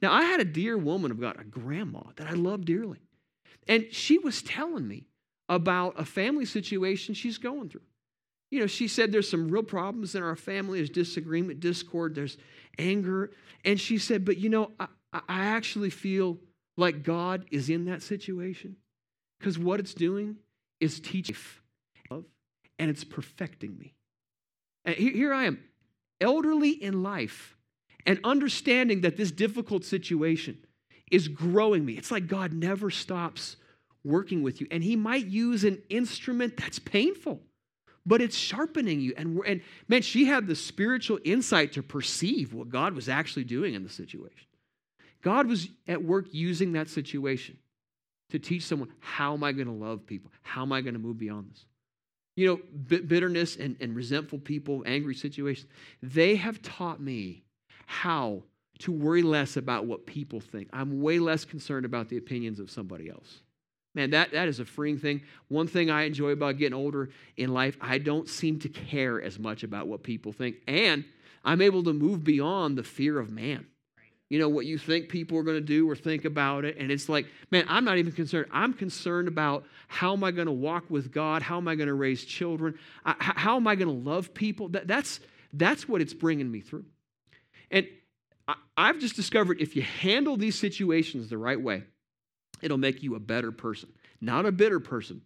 [0.00, 3.00] Now, I had a dear woman of God, a grandma that I love dearly.
[3.66, 5.06] And she was telling me
[5.48, 7.82] about a family situation she's going through.
[8.50, 10.78] You know, she said there's some real problems in our family.
[10.78, 12.38] There's disagreement, discord, there's
[12.78, 13.32] anger.
[13.64, 16.38] And she said, but you know, I, I actually feel
[16.76, 18.76] like God is in that situation
[19.38, 20.36] because what it's doing
[20.80, 21.36] is teaching
[22.10, 22.24] love
[22.78, 23.94] and it's perfecting me.
[24.84, 25.62] And here, I am,
[26.20, 27.56] elderly in life,
[28.06, 30.58] and understanding that this difficult situation
[31.10, 31.94] is growing me.
[31.94, 33.56] It's like God never stops
[34.04, 34.66] working with you.
[34.70, 37.40] And He might use an instrument that's painful,
[38.06, 39.14] but it's sharpening you.
[39.16, 43.74] And, and man, she had the spiritual insight to perceive what God was actually doing
[43.74, 44.46] in the situation.
[45.20, 47.58] God was at work using that situation
[48.30, 50.30] to teach someone how am I going to love people?
[50.42, 51.64] How am I going to move beyond this?
[52.38, 55.68] You know, bitterness and, and resentful people, angry situations,
[56.00, 57.42] they have taught me
[57.86, 58.44] how
[58.78, 60.68] to worry less about what people think.
[60.72, 63.40] I'm way less concerned about the opinions of somebody else.
[63.96, 65.22] Man, that, that is a freeing thing.
[65.48, 69.40] One thing I enjoy about getting older in life, I don't seem to care as
[69.40, 70.58] much about what people think.
[70.68, 71.04] And
[71.44, 73.66] I'm able to move beyond the fear of man.
[74.28, 76.76] You know, what you think people are going to do or think about it.
[76.78, 78.46] And it's like, man, I'm not even concerned.
[78.52, 81.40] I'm concerned about how am I going to walk with God?
[81.40, 82.78] How am I going to raise children?
[83.06, 84.68] I, how am I going to love people?
[84.68, 85.20] That, that's,
[85.54, 86.84] that's what it's bringing me through.
[87.70, 87.86] And
[88.46, 91.84] I, I've just discovered if you handle these situations the right way,
[92.60, 93.88] it'll make you a better person.
[94.20, 95.22] Not a bitter person,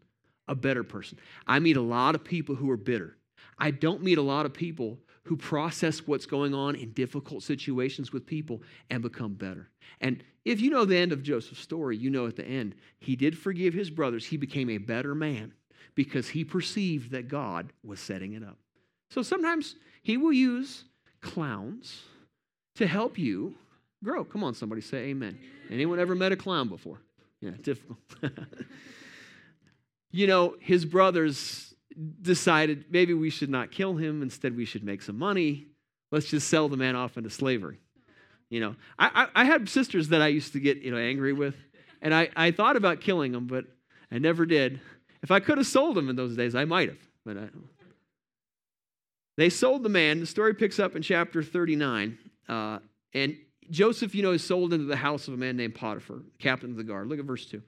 [0.47, 1.19] a better person.
[1.45, 3.17] I meet a lot of people who are bitter.
[3.59, 8.13] I don't meet a lot of people who process what's going on in difficult situations
[8.13, 9.69] with people and become better.
[10.01, 13.15] And if you know the end of Joseph's story, you know at the end, he
[13.15, 14.27] did forgive his brothers.
[14.27, 15.53] He became a better man
[15.95, 18.59] because he perceived that God was setting it up.
[19.11, 20.85] So sometimes he will use
[21.21, 22.03] clowns
[22.77, 23.55] to help you
[24.03, 24.25] grow.
[24.25, 25.39] Come on, somebody say amen.
[25.71, 26.99] Anyone ever met a clown before?
[27.41, 27.99] Yeah, difficult.
[30.11, 31.72] you know, his brothers
[32.21, 34.23] decided maybe we should not kill him.
[34.23, 35.67] Instead, we should make some money.
[36.11, 37.79] Let's just sell the man off into slavery.
[38.51, 41.33] You know, I, I, I had sisters that I used to get you know angry
[41.33, 41.57] with,
[42.03, 43.65] and I, I thought about killing them, but
[44.11, 44.81] I never did.
[45.23, 46.99] If I could have sold them in those days, I might have.
[47.25, 47.49] But I,
[49.37, 50.21] they sold the man.
[50.21, 52.19] The story picks up in chapter 39.
[52.49, 52.79] Uh,
[53.15, 53.37] and
[53.71, 56.77] Joseph, you know, is sold into the house of a man named Potiphar, captain of
[56.77, 57.09] the guard.
[57.09, 57.63] Look at verse 2.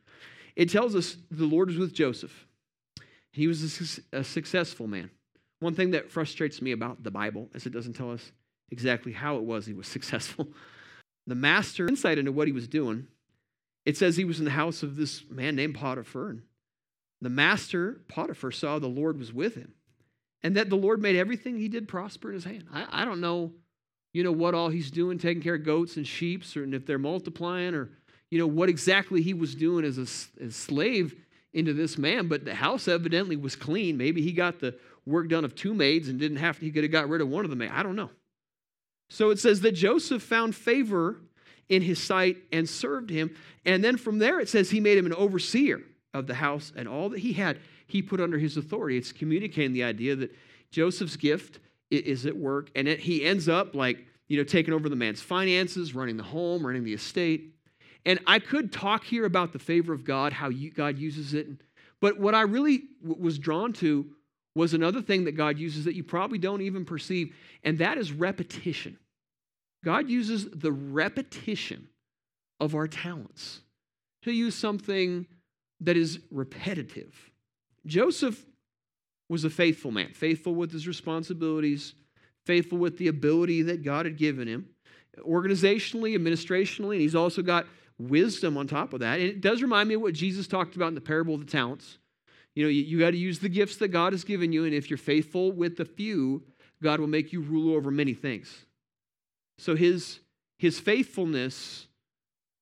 [0.57, 2.47] It tells us the Lord was with Joseph.
[3.35, 5.11] He was a, a successful man.
[5.61, 8.33] One thing that frustrates me about the Bible is it doesn't tell us
[8.71, 10.49] exactly how it was he was successful.
[11.27, 13.07] The master insight into what he was doing,
[13.85, 16.31] it says he was in the house of this man named Potiphar.
[16.31, 16.43] And
[17.21, 19.75] the master, Potiphar, saw the Lord was with him
[20.45, 22.67] and that the Lord made everything he did prosper in his hand.
[22.71, 23.53] I, I don't know,
[24.13, 26.99] you know, what all he's doing, taking care of goats and sheep, or if they're
[26.99, 27.91] multiplying, or,
[28.31, 31.17] you know, what exactly he was doing as a as slave
[31.55, 33.97] into this man, but the house evidently was clean.
[33.97, 34.75] Maybe he got the
[35.07, 37.29] work done of two maids and didn't have to, he could have got rid of
[37.29, 37.73] one of the maids.
[37.75, 38.11] I don't know.
[39.11, 41.21] So it says that Joseph found favor
[41.69, 43.35] in his sight and served him.
[43.65, 45.83] And then from there it says he made him an overseer
[46.13, 48.97] of the house and all that he had he put under his authority.
[48.97, 50.35] It's communicating the idea that
[50.71, 54.89] Joseph's gift is at work, and it, he ends up like, you know, taking over
[54.89, 57.54] the man's finances, running the home, running the estate.
[58.07, 61.49] And I could talk here about the favor of God, how you, God uses it.
[62.01, 64.07] But what I really w- was drawn to
[64.55, 68.13] was another thing that God uses that you probably don't even perceive, and that is
[68.13, 68.99] repetition.
[69.85, 71.89] God uses the repetition
[72.61, 73.61] of our talents.
[74.23, 75.27] He'll use something
[75.81, 77.15] that is repetitive.
[77.87, 78.45] Joseph
[79.29, 81.95] was a faithful man, faithful with his responsibilities,
[82.47, 84.69] faithful with the ability that God had given him,
[85.19, 87.67] organizationally, administrationally, and he's also got
[87.99, 89.21] wisdom on top of that.
[89.21, 91.51] And it does remind me of what Jesus talked about in the parable of the
[91.51, 91.99] talents.
[92.55, 94.75] You know, you, you got to use the gifts that God has given you, and
[94.75, 96.43] if you're faithful with the few,
[96.83, 98.67] God will make you rule over many things.
[99.59, 100.21] So his
[100.59, 101.89] his faithfulness,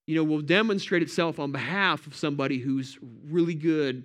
[0.06, 4.04] you know, will demonstrate itself on behalf of somebody who's really good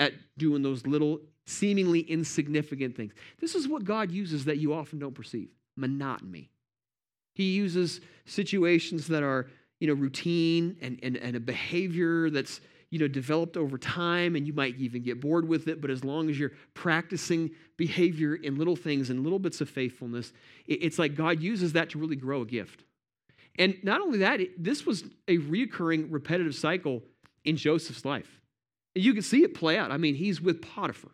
[0.00, 3.12] at doing those little, seemingly insignificant things.
[3.40, 6.50] This is what God uses that you often don't perceive monotony.
[7.34, 9.48] He uses situations that are,
[9.80, 12.60] you know, routine and, and, and a behavior that's,
[12.90, 15.80] you know, developed over time, and you might even get bored with it.
[15.80, 20.32] But as long as you're practicing behavior in little things and little bits of faithfulness,
[20.66, 22.84] it's like God uses that to really grow a gift.
[23.58, 27.02] And not only that, it, this was a reoccurring, repetitive cycle
[27.44, 28.40] in Joseph's life.
[28.94, 29.90] You can see it play out.
[29.90, 31.10] I mean, he's with Potiphar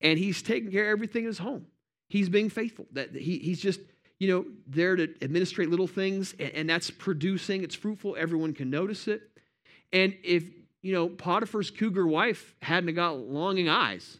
[0.00, 1.66] and he's taking care of everything in his home.
[2.08, 2.86] He's being faithful.
[2.92, 3.80] That he, he's just,
[4.18, 8.16] you know, there to administrate little things and, and that's producing, it's fruitful.
[8.18, 9.22] Everyone can notice it.
[9.92, 10.44] And if,
[10.82, 14.18] you know, Potiphar's cougar wife hadn't got longing eyes,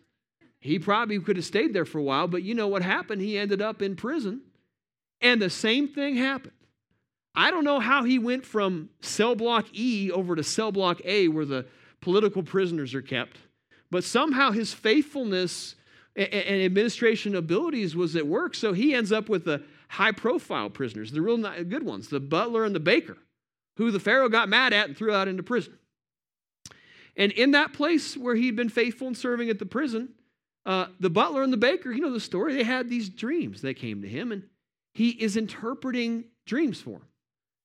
[0.61, 3.21] he probably could have stayed there for a while, but you know what happened?
[3.21, 4.41] He ended up in prison.
[5.21, 6.53] And the same thing happened.
[7.35, 11.29] I don't know how he went from cell block E over to cell block A,
[11.29, 11.67] where the
[12.01, 13.39] political prisoners are kept.
[13.91, 15.75] But somehow his faithfulness
[16.17, 19.65] and administration abilities was at work, so he ends up with the
[19.95, 23.17] high profile prisoners, the real good ones, the butler and the baker,
[23.77, 25.79] who the Pharaoh got mad at and threw out into prison.
[27.17, 30.11] And in that place where he'd been faithful and serving at the prison,
[30.67, 33.63] uh, the butler and the baker, you know the story, they had these dreams.
[33.63, 34.43] that came to him, and
[34.95, 37.09] he is interpreting dreams for them.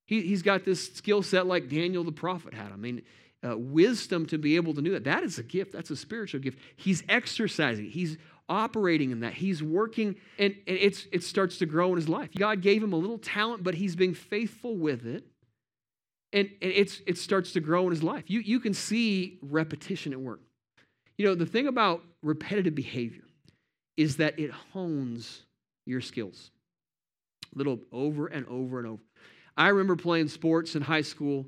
[0.06, 2.72] He, he's got this skill set like Daniel the prophet had.
[2.72, 3.02] I mean,
[3.48, 5.04] uh, wisdom to be able to do that.
[5.06, 5.72] That is a gift.
[5.72, 6.60] That's a spiritual gift.
[6.76, 7.86] He's exercising.
[7.86, 8.18] He's
[8.50, 9.34] operating in that.
[9.34, 12.30] He's working, and, and it's, it starts to grow in his life.
[12.36, 15.24] God gave him a little talent, but he's being faithful with it.
[16.34, 18.26] And, and it's, it starts to grow in his life.
[18.28, 20.42] You, you can see repetition at work.
[21.18, 23.24] You know, the thing about repetitive behavior
[23.98, 25.44] is that it hones
[25.86, 26.52] your skills.
[27.56, 29.02] Little over and over and over.
[29.58, 31.48] I remember playing sports in high school,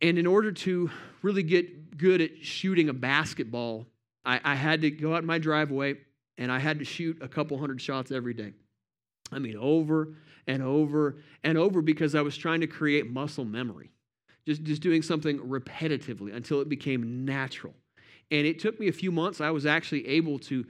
[0.00, 0.90] and in order to
[1.20, 3.86] really get good at shooting a basketball,
[4.24, 5.96] I, I had to go out in my driveway
[6.38, 8.52] and I had to shoot a couple hundred shots every day.
[9.32, 10.14] I mean, over
[10.46, 13.90] and over and over because I was trying to create muscle memory,
[14.46, 17.74] just, just doing something repetitively until it became natural.
[18.30, 19.40] And it took me a few months.
[19.40, 20.64] I was actually able to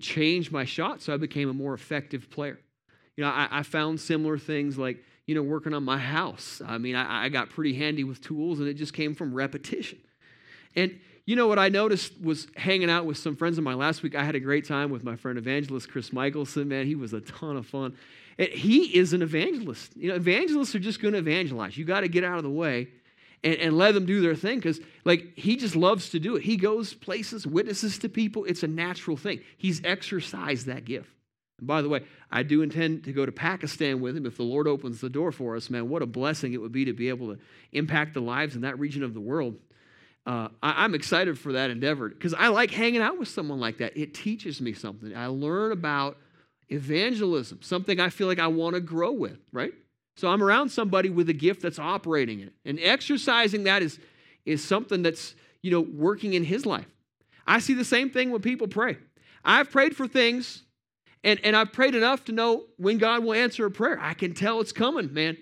[0.00, 2.58] change my shot so I became a more effective player.
[3.16, 6.60] You know, I, I found similar things like, you know, working on my house.
[6.64, 9.98] I mean, I, I got pretty handy with tools and it just came from repetition.
[10.74, 14.04] And you know what I noticed was hanging out with some friends of mine last
[14.04, 14.14] week.
[14.14, 16.68] I had a great time with my friend evangelist Chris Michelson.
[16.68, 17.96] Man, he was a ton of fun.
[18.38, 19.96] And he is an evangelist.
[19.96, 21.76] You know, evangelists are just going to evangelize.
[21.76, 22.88] You got to get out of the way
[23.42, 26.44] and, and let them do their thing because, like, he just loves to do it.
[26.44, 28.44] He goes places, witnesses to people.
[28.44, 29.40] It's a natural thing.
[29.56, 31.10] He's exercised that gift.
[31.58, 34.44] And by the way, I do intend to go to Pakistan with him if the
[34.44, 35.88] Lord opens the door for us, man.
[35.88, 37.40] What a blessing it would be to be able to
[37.72, 39.56] impact the lives in that region of the world
[40.26, 43.78] uh, I, am excited for that endeavor because I like hanging out with someone like
[43.78, 43.96] that.
[43.96, 45.16] It teaches me something.
[45.16, 46.18] I learn about
[46.68, 49.72] evangelism, something I feel like I want to grow with, right?
[50.16, 52.54] So I'm around somebody with a gift that's operating in it.
[52.64, 54.00] And exercising that is,
[54.44, 56.88] is something that's, you know, working in his life.
[57.46, 58.96] I see the same thing when people pray.
[59.44, 60.64] I've prayed for things
[61.22, 63.98] and, and I've prayed enough to know when God will answer a prayer.
[64.00, 65.36] I can tell it's coming, man.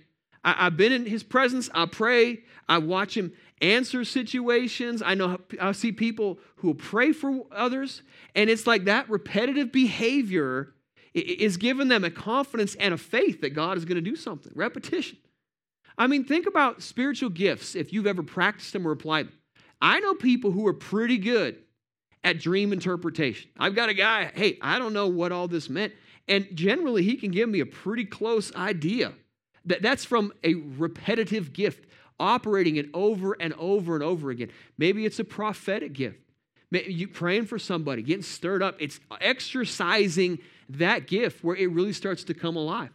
[0.45, 1.71] I, have been in his presence.
[1.75, 2.41] I pray.
[2.69, 5.03] I watch him answer situations.
[5.05, 8.03] I know I see people who pray for others,
[8.35, 10.75] and it's like that repetitive behavior
[11.15, 14.53] is giving them a confidence and a faith that God is going to do something.
[14.55, 15.19] Repetition.
[15.97, 19.39] I mean, think about spiritual gifts if you've ever practiced them or applied them.
[19.81, 21.59] I know people who are pretty good
[22.25, 23.51] at dream interpretation.
[23.59, 25.93] I've got a guy, hey, I don't know what all this meant.
[26.27, 29.13] And generally, he can give me a pretty close idea.
[29.67, 31.87] That, that's from a repetitive gift
[32.21, 34.51] operating it over and over and over again.
[34.79, 36.19] Maybe it's a prophetic gift.
[36.71, 38.77] Maybe you praying for somebody, getting stirred up.
[38.81, 40.39] It's exercising
[40.69, 42.91] that gift where it really starts to come alive.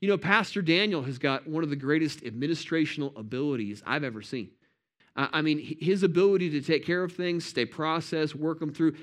[0.00, 4.50] You know, Pastor Daniel has got one of the greatest administrational abilities I've ever seen.
[5.18, 8.96] I mean, his ability to take care of things, stay processed, work them through,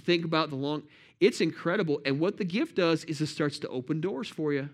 [0.00, 0.82] think about the long,
[1.20, 2.00] it's incredible.
[2.04, 4.68] And what the gift does is it starts to open doors for you.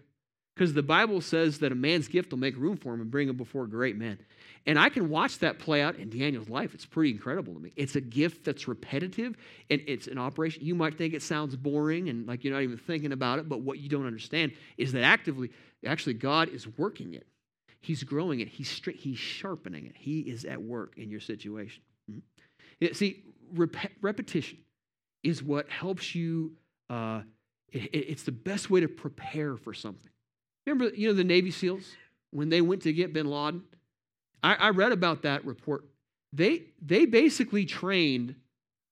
[0.54, 3.28] Because the Bible says that a man's gift will make room for him and bring
[3.28, 4.18] him before great men.
[4.66, 6.74] And I can watch that play out in Daniel's life.
[6.74, 7.72] It's pretty incredible to me.
[7.76, 9.36] It's a gift that's repetitive
[9.70, 10.64] and it's an operation.
[10.64, 13.60] You might think it sounds boring and like you're not even thinking about it, but
[13.60, 15.50] what you don't understand is that actively,
[15.86, 17.28] actually, God is working it.
[17.80, 18.48] He's growing it.
[18.48, 19.94] He's, he's sharpening it.
[19.96, 21.82] He is at work in your situation.
[22.10, 22.92] Mm-hmm.
[22.92, 24.58] See, rep- repetition
[25.22, 26.56] is what helps you,
[26.90, 27.22] uh,
[27.70, 30.10] it, it's the best way to prepare for something.
[30.66, 31.94] Remember, you know, the Navy SEALs,
[32.32, 33.62] when they went to get bin Laden?
[34.46, 35.84] I, I read about that report.
[36.32, 38.36] They, they basically trained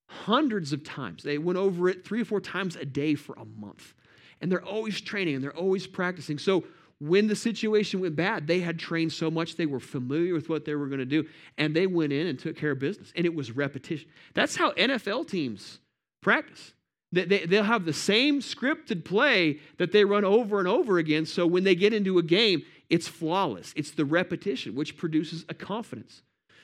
[0.09, 1.23] hundreds of times.
[1.23, 3.95] They went over it three or four times a day for a month.
[4.41, 6.39] And they're always training and they're always practicing.
[6.39, 6.65] So
[6.99, 10.65] when the situation went bad, they had trained so much they were familiar with what
[10.65, 11.25] they were going to do.
[11.57, 13.13] And they went in and took care of business.
[13.15, 14.09] And it was repetition.
[14.35, 15.79] That's how NFL teams
[16.21, 16.73] practice.
[17.13, 21.27] They, they'll have the same scripted play that they run over and over again.
[21.27, 23.73] So when they get into a game, it's flawless.
[23.75, 26.23] It's the repetition, which produces a confidence.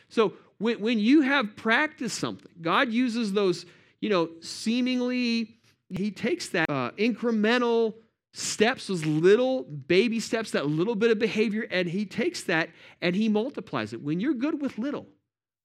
[0.09, 3.67] So when, when you have practiced something, God uses those,
[4.01, 5.57] you know, seemingly,
[5.89, 7.95] He takes that uh, incremental
[8.33, 12.71] steps, those little baby steps, that little bit of behavior, and He takes that
[13.03, 14.01] and He multiplies it.
[14.01, 15.09] When you're good with little,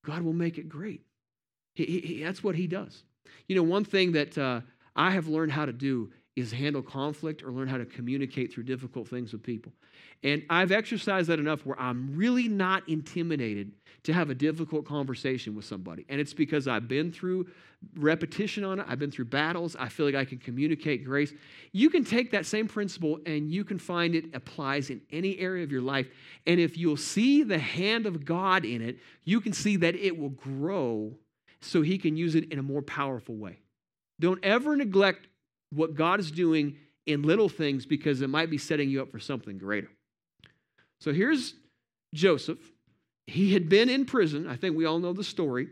[0.04, 1.02] God will make it great.
[1.74, 3.04] He, he, that's what He does.
[3.46, 4.62] You know, one thing that uh,
[4.96, 8.62] I have learned how to do is handle conflict or learn how to communicate through
[8.62, 9.72] difficult things with people.
[10.22, 13.72] And I've exercised that enough where I'm really not intimidated
[14.04, 16.04] to have a difficult conversation with somebody.
[16.10, 17.48] And it's because I've been through
[17.96, 21.32] repetition on it, I've been through battles, I feel like I can communicate grace.
[21.72, 25.64] You can take that same principle and you can find it applies in any area
[25.64, 26.08] of your life.
[26.46, 30.18] And if you'll see the hand of God in it, you can see that it
[30.18, 31.14] will grow
[31.60, 33.60] so He can use it in a more powerful way.
[34.20, 35.28] Don't ever neglect
[35.70, 39.18] what God is doing in little things because it might be setting you up for
[39.20, 39.88] something greater.
[41.00, 41.54] So here's
[42.14, 42.58] Joseph.
[43.26, 44.46] He had been in prison.
[44.48, 45.68] I think we all know the story.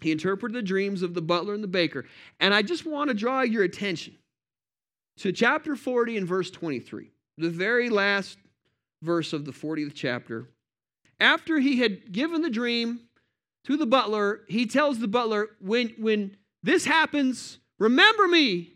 [0.00, 2.06] He interpreted the dreams of the butler and the baker.
[2.38, 4.16] And I just want to draw your attention
[5.18, 8.38] to chapter 40 and verse 23, the very last
[9.02, 10.48] verse of the 40th chapter.
[11.18, 13.00] after he had given the dream
[13.64, 18.72] to the butler, he tells the butler, when, when this happens, remember me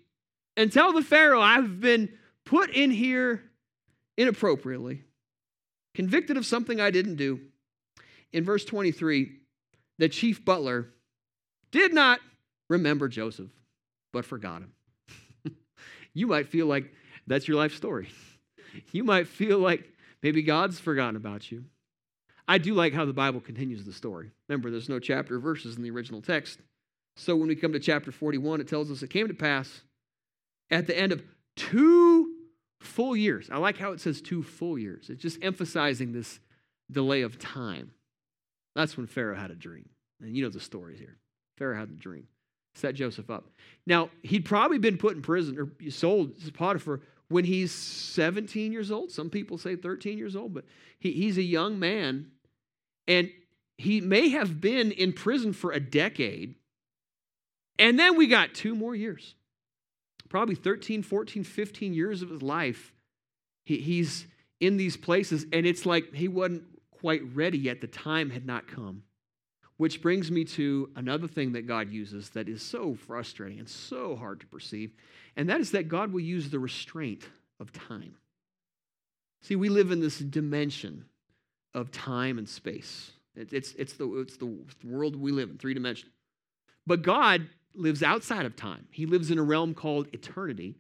[0.57, 2.11] and tell the Pharaoh I've been
[2.44, 3.42] put in here
[4.16, 5.02] inappropriately,
[5.94, 7.40] convicted of something I didn't do.
[8.32, 9.32] In verse 23,
[9.98, 10.88] the chief butler
[11.70, 12.20] did not
[12.68, 13.50] remember Joseph,
[14.12, 14.72] but forgot him.
[16.14, 16.92] you might feel like
[17.26, 18.09] that's your life story.
[18.92, 19.84] You might feel like
[20.22, 21.64] maybe God's forgotten about you.
[22.46, 24.30] I do like how the Bible continues the story.
[24.48, 26.59] Remember, there's no chapter verses in the original text.
[27.16, 29.82] So when we come to chapter 41, it tells us it came to pass
[30.75, 31.22] at the end of
[31.57, 32.35] two
[32.81, 33.49] full years.
[33.51, 35.09] I like how it says two full years.
[35.09, 36.41] It's just emphasizing this
[36.91, 37.93] delay of time.
[38.75, 39.89] That's when Pharaoh had a dream.
[40.20, 41.16] And you know the stories here.
[41.57, 42.27] Pharaoh had the dream,
[42.75, 43.45] set Joseph up.
[43.87, 48.91] Now, he'd probably been put in prison or sold to Potiphar when he's 17 years
[48.91, 49.12] old.
[49.12, 50.64] Some people say 13 years old, but
[50.99, 52.33] he, he's a young man.
[53.07, 53.31] And
[53.79, 56.57] he may have been in prison for a decade.
[57.79, 59.37] And then we got two more years.
[60.35, 62.93] Probably 13, 14, 15 years of his life.
[63.64, 64.26] He, he's
[64.59, 67.80] in these places, and it's like he wasn't quite ready yet.
[67.80, 69.05] The time had not come.
[69.76, 74.16] Which brings me to another thing that God uses that is so frustrating and so
[74.16, 74.91] hard to perceive,
[75.37, 77.22] and that is that God will use the restraint
[77.61, 78.16] of time.
[79.43, 81.05] See, we live in this dimension
[81.74, 83.12] of time and space.
[83.37, 86.09] it's, it's, the, it's the world we live in, three dimension.
[86.89, 90.77] But God lives outside of time, He lives in a realm called eternity.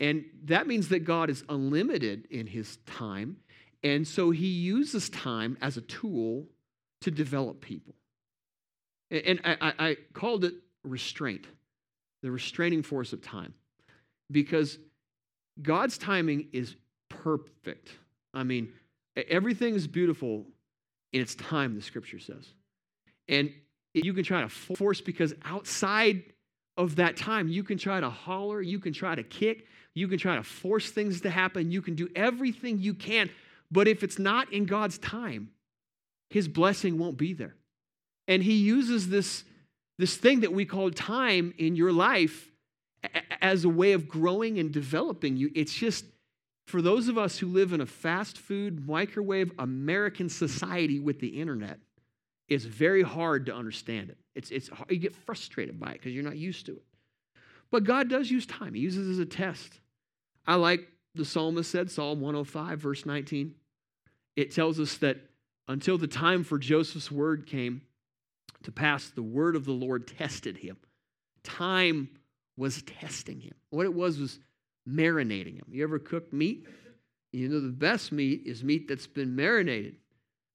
[0.00, 3.36] And that means that God is unlimited in His time.
[3.82, 6.46] And so He uses time as a tool
[7.02, 7.94] to develop people.
[9.10, 11.46] And I, I called it restraint,
[12.22, 13.54] the restraining force of time,
[14.30, 14.78] because
[15.62, 16.74] God's timing is
[17.08, 17.90] perfect.
[18.32, 18.72] I mean,
[19.16, 20.46] everything is beautiful
[21.12, 22.48] in its time, the scripture says.
[23.28, 23.52] And
[23.94, 26.24] you can try to force because outside
[26.76, 30.18] of that time, you can try to holler, you can try to kick, you can
[30.18, 33.30] try to force things to happen, you can do everything you can.
[33.70, 35.50] But if it's not in God's time,
[36.30, 37.54] his blessing won't be there.
[38.26, 39.44] And he uses this,
[39.98, 42.50] this thing that we call time in your life
[43.40, 45.50] as a way of growing and developing you.
[45.54, 46.04] It's just
[46.66, 51.40] for those of us who live in a fast food, microwave American society with the
[51.40, 51.78] internet,
[52.48, 54.18] it's very hard to understand it.
[54.34, 56.84] It's, it's, you get frustrated by it because you're not used to it.
[57.70, 59.80] But God does use time, He uses it as a test.
[60.46, 63.54] I like the psalmist said, Psalm 105, verse 19.
[64.36, 65.18] It tells us that
[65.68, 67.82] until the time for Joseph's word came,
[68.64, 70.76] to pass, the word of the Lord tested him.
[71.42, 72.08] Time
[72.56, 73.54] was testing him.
[73.70, 74.40] What it was was
[74.88, 75.66] marinating him.
[75.70, 76.66] You ever cooked meat?
[77.32, 79.96] You know, the best meat is meat that's been marinated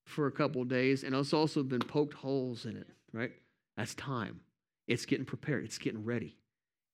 [0.09, 3.31] for a couple days and it's also been poked holes in it, right?
[3.77, 4.41] That's time.
[4.87, 6.35] It's getting prepared, it's getting ready.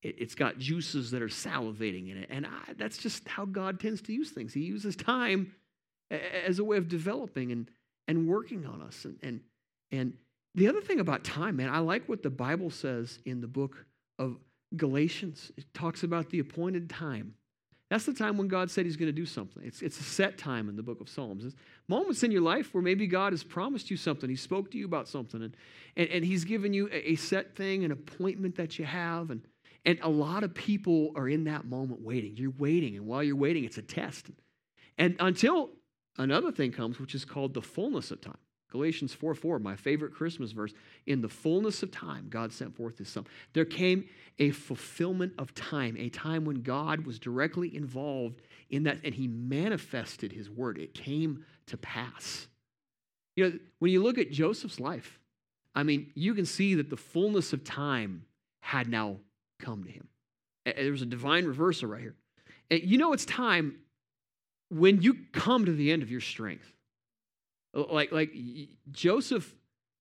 [0.03, 2.27] It, has got juices that are salivating in it.
[2.29, 4.53] And I, that's just how God tends to use things.
[4.53, 5.53] He uses time
[6.11, 7.71] as a way of developing and,
[8.07, 9.05] and working on us.
[9.05, 9.39] And, and,
[9.91, 10.13] and
[10.53, 13.85] the other thing about time, man, I like what the Bible says in the book
[14.19, 14.37] of
[14.75, 15.51] Galatians.
[15.57, 17.33] It talks about the appointed time.
[17.89, 19.63] That's the time when God said He's going to do something.
[19.63, 21.53] It's, it's a set time in the book of Psalms.
[21.87, 24.29] Moments in your life where maybe God has promised you something.
[24.29, 25.55] He spoke to you about something, and,
[25.95, 29.29] and, and He's given you a, a set thing, an appointment that you have.
[29.29, 29.41] And,
[29.85, 32.35] and a lot of people are in that moment waiting.
[32.37, 34.31] You're waiting, and while you're waiting, it's a test.
[34.97, 35.69] And until
[36.17, 38.37] another thing comes, which is called the fullness of time.
[38.75, 40.73] Galatians 4 4, my favorite Christmas verse.
[41.05, 43.25] In the fullness of time, God sent forth his son.
[43.53, 44.03] There came
[44.37, 49.29] a fulfillment of time, a time when God was directly involved in that and he
[49.29, 50.77] manifested his word.
[50.77, 52.47] It came to pass.
[53.37, 55.19] You know, when you look at Joseph's life,
[55.73, 58.25] I mean, you can see that the fullness of time
[58.59, 59.19] had now
[59.57, 60.09] come to him.
[60.65, 62.15] There's a divine reversal right here.
[62.69, 63.77] And you know, it's time
[64.69, 66.74] when you come to the end of your strength.
[67.75, 68.33] Like, like
[68.91, 69.53] Joseph,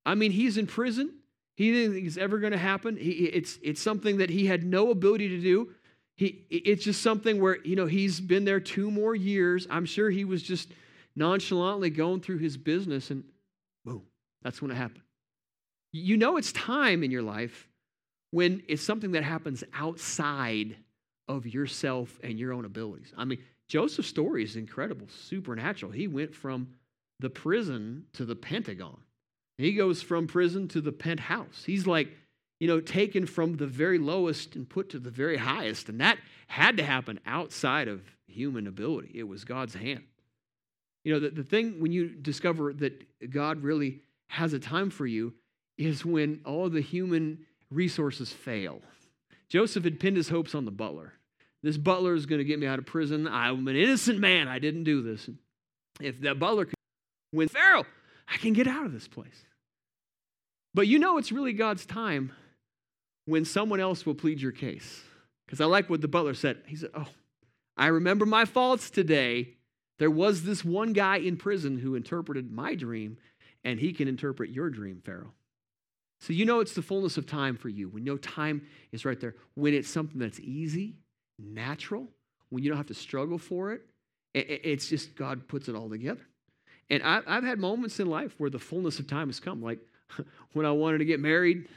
[0.07, 1.13] I mean, he's in prison.
[1.57, 2.97] He didn't think it's ever going to happen.
[2.97, 5.71] He, it's, it's something that he had no ability to do.
[6.17, 9.67] He, it's just something where, you know, he's been there two more years.
[9.69, 10.69] I'm sure he was just
[11.17, 13.25] nonchalantly going through his business and
[13.85, 14.03] boom,
[14.43, 15.03] that's when it happened.
[15.93, 17.69] You know, it's time in your life
[18.31, 20.77] when it's something that happens outside
[21.29, 23.13] of yourself and your own abilities.
[23.17, 25.93] I mean, Joseph's story is incredible, supernatural.
[25.93, 26.69] He went from
[27.21, 28.99] the prison to the Pentagon.
[29.59, 31.63] He goes from prison to the penthouse.
[31.65, 32.09] He's like,
[32.59, 35.89] you know, taken from the very lowest and put to the very highest.
[35.89, 39.13] And that had to happen outside of human ability.
[39.15, 40.03] It was God's hand.
[41.05, 45.07] You know, the, the thing when you discover that God really has a time for
[45.07, 45.35] you
[45.77, 48.81] is when all the human resources fail.
[49.49, 51.13] Joseph had pinned his hopes on the butler.
[51.63, 53.29] This butler is going to get me out of prison.
[53.29, 54.49] I'm an innocent man.
[54.49, 55.29] I didn't do this.
[56.01, 56.75] If that butler could
[57.35, 57.85] win Pharaoh,
[58.29, 59.45] I can get out of this place.
[60.73, 62.33] But you know it's really God's time
[63.27, 65.03] when someone else will plead your case.
[65.47, 66.59] Because I like what the butler said.
[66.67, 67.09] He said, Oh,
[67.77, 69.55] I remember my faults today.
[69.99, 73.19] There was this one guy in prison who interpreted my dream,
[73.63, 75.33] and he can interpret your dream, Pharaoh.
[76.21, 77.89] So you know it's the fullness of time for you.
[77.89, 79.35] When know time is right there.
[79.55, 80.97] When it's something that's easy,
[81.39, 82.09] natural,
[82.51, 83.83] when you don't have to struggle for it,
[84.33, 86.27] it's just God puts it all together.
[86.91, 89.79] And I've had moments in life where the fullness of time has come, like
[90.53, 91.69] when I wanted to get married,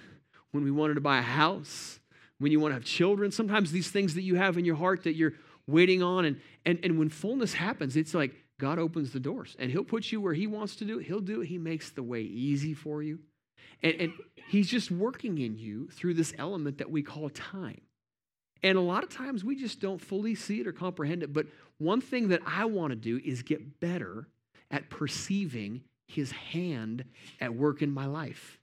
[0.52, 2.00] when we wanted to buy a house,
[2.40, 3.32] when you want to have children.
[3.32, 5.34] Sometimes these things that you have in your heart that you're
[5.68, 9.72] waiting on, and, and, and when fullness happens, it's like God opens the doors and
[9.72, 11.06] He'll put you where He wants to do it.
[11.06, 11.48] He'll do it.
[11.48, 13.20] He makes the way easy for you.
[13.84, 14.14] And, and
[14.50, 17.82] He's just working in you through this element that we call time.
[18.64, 21.32] And a lot of times we just don't fully see it or comprehend it.
[21.32, 21.46] But
[21.78, 24.28] one thing that I want to do is get better
[24.72, 27.04] at perceiving his hand
[27.42, 28.60] at work in my life.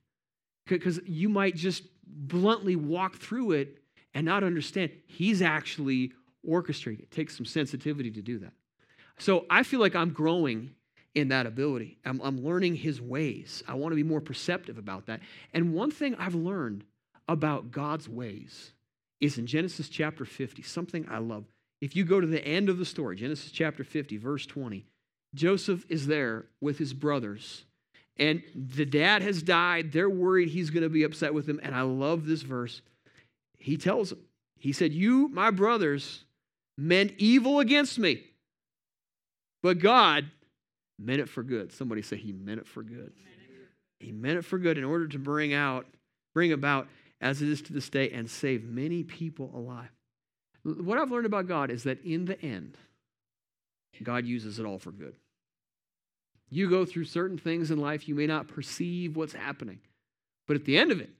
[0.66, 3.78] Because you might just bluntly walk through it
[4.14, 6.12] and not understand he's actually
[6.48, 7.04] orchestrating it.
[7.04, 8.52] it takes some sensitivity to do that.
[9.18, 10.74] So I feel like I'm growing
[11.14, 11.98] in that ability.
[12.04, 13.62] I'm, I'm learning his ways.
[13.68, 15.20] I want to be more perceptive about that.
[15.52, 16.84] And one thing I've learned
[17.28, 18.72] about God's ways
[19.20, 21.44] is in Genesis chapter 50, something I love.
[21.80, 24.84] If you go to the end of the story, Genesis chapter 50, verse 20,
[25.34, 27.64] Joseph is there with his brothers,
[28.16, 29.92] and the dad has died.
[29.92, 31.60] They're worried he's going to be upset with them.
[31.62, 32.80] And I love this verse.
[33.58, 34.20] He tells them,
[34.58, 36.24] He said, You, my brothers,
[36.78, 38.22] meant evil against me,
[39.62, 40.26] but God
[40.98, 41.72] meant it for good.
[41.72, 43.12] Somebody say, He meant it for good.
[44.00, 45.86] He meant it for good in order to bring out,
[46.34, 46.88] bring about
[47.20, 49.90] as it is to this day and save many people alive.
[50.62, 52.76] What I've learned about God is that in the end,
[54.02, 55.14] God uses it all for good.
[56.54, 59.80] You go through certain things in life, you may not perceive what's happening,
[60.46, 61.10] but at the end of it,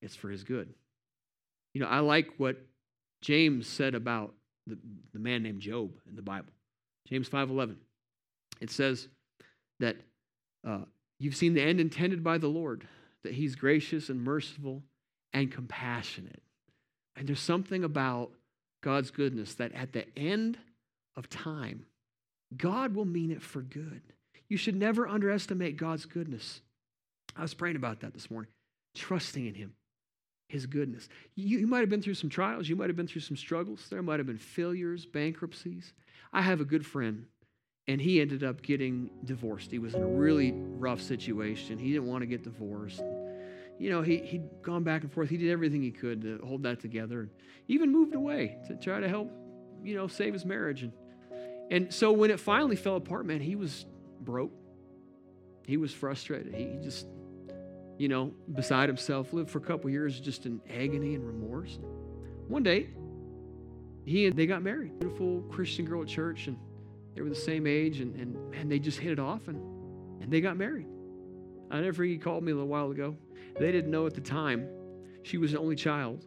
[0.00, 0.72] it's for his good.
[1.74, 2.56] You know, I like what
[3.22, 4.32] James said about
[4.68, 4.78] the,
[5.12, 6.52] the man named Job in the Bible.
[7.08, 7.74] James 5:11.
[8.60, 9.08] It says
[9.80, 9.96] that
[10.64, 10.84] uh,
[11.18, 12.86] you've seen the end intended by the Lord,
[13.24, 14.84] that he's gracious and merciful
[15.32, 16.42] and compassionate.
[17.16, 18.30] And there's something about
[18.80, 20.56] God's goodness that at the end
[21.16, 21.86] of time,
[22.56, 24.02] God will mean it for good.
[24.50, 26.60] You should never underestimate God's goodness.
[27.36, 28.50] I was praying about that this morning,
[28.96, 29.74] trusting in Him,
[30.48, 31.08] His goodness.
[31.36, 33.86] You, you might have been through some trials, you might have been through some struggles,
[33.88, 35.94] there might have been failures, bankruptcies.
[36.32, 37.26] I have a good friend,
[37.86, 39.70] and he ended up getting divorced.
[39.70, 41.78] He was in a really rough situation.
[41.78, 43.02] He didn't want to get divorced.
[43.78, 45.30] You know, he, he'd gone back and forth.
[45.30, 47.20] He did everything he could to hold that together.
[47.20, 47.30] And
[47.68, 49.30] even moved away to try to help,
[49.84, 50.82] you know, save his marriage.
[50.82, 50.92] And
[51.70, 53.86] and so when it finally fell apart, man, he was
[54.24, 54.52] broke.
[55.66, 56.54] He was frustrated.
[56.54, 57.06] He just,
[57.98, 61.78] you know, beside himself, lived for a couple years just in agony and remorse.
[62.48, 62.88] One day,
[64.04, 64.98] he and they got married.
[64.98, 66.56] Beautiful Christian girl at church, and
[67.14, 70.32] they were the same age, and, and man, they just hit it off, and, and
[70.32, 70.86] they got married.
[71.70, 73.16] I never he called me a little while ago.
[73.58, 74.68] They didn't know at the time
[75.22, 76.24] she was the only child.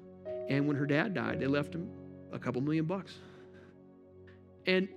[0.49, 1.89] And when her dad died, they left him
[2.31, 3.13] a couple million bucks.
[4.65, 4.87] And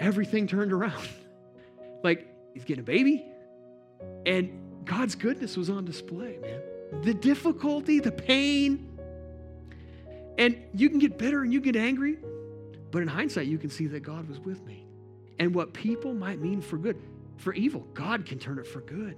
[0.00, 1.08] everything turned around.
[2.02, 3.24] like, he's getting a baby,
[4.26, 6.60] and God's goodness was on display, man.
[7.02, 8.88] The difficulty, the pain.
[10.38, 12.18] And you can get bitter and you get angry,
[12.90, 14.86] but in hindsight, you can see that God was with me.
[15.38, 17.00] And what people might mean for good,
[17.36, 19.16] for evil, God can turn it for good.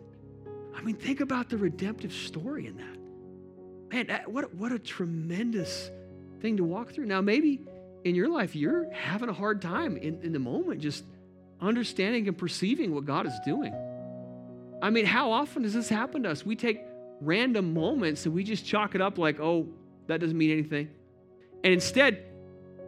[0.75, 4.07] I mean, think about the redemptive story in that.
[4.09, 5.91] Man, what, what a tremendous
[6.41, 7.07] thing to walk through.
[7.07, 7.61] Now, maybe
[8.05, 11.05] in your life, you're having a hard time in, in the moment just
[11.65, 13.75] understanding and perceiving what God is doing.
[14.83, 16.45] I mean, how often does this happen to us?
[16.45, 16.81] We take
[17.21, 19.69] random moments and we just chalk it up like, oh,
[20.07, 20.91] that doesn't mean anything.
[21.63, 22.25] And instead,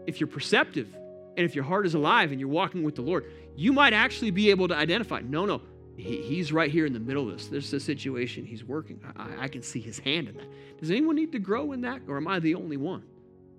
[0.07, 0.89] if you're perceptive
[1.37, 4.31] and if your heart is alive and you're walking with the Lord, you might actually
[4.31, 5.63] be able to identify no, no,
[5.97, 7.47] he, he's right here in the middle of this.
[7.49, 9.01] There's a situation he's working.
[9.17, 10.47] I, I can see his hand in that.
[10.79, 13.03] Does anyone need to grow in that, or am I the only one?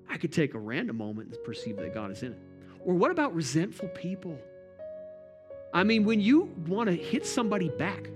[0.09, 2.39] I could take a random moment and perceive that God is in it.
[2.85, 4.37] Or what about resentful people?
[5.77, 8.09] I mean, when you want to hit somebody back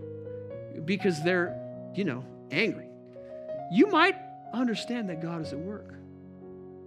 [0.83, 1.55] because they're,
[1.93, 2.87] you know, angry,
[3.71, 4.15] you might
[4.51, 5.93] understand that God is at work,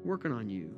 [0.03, 0.75] working on you,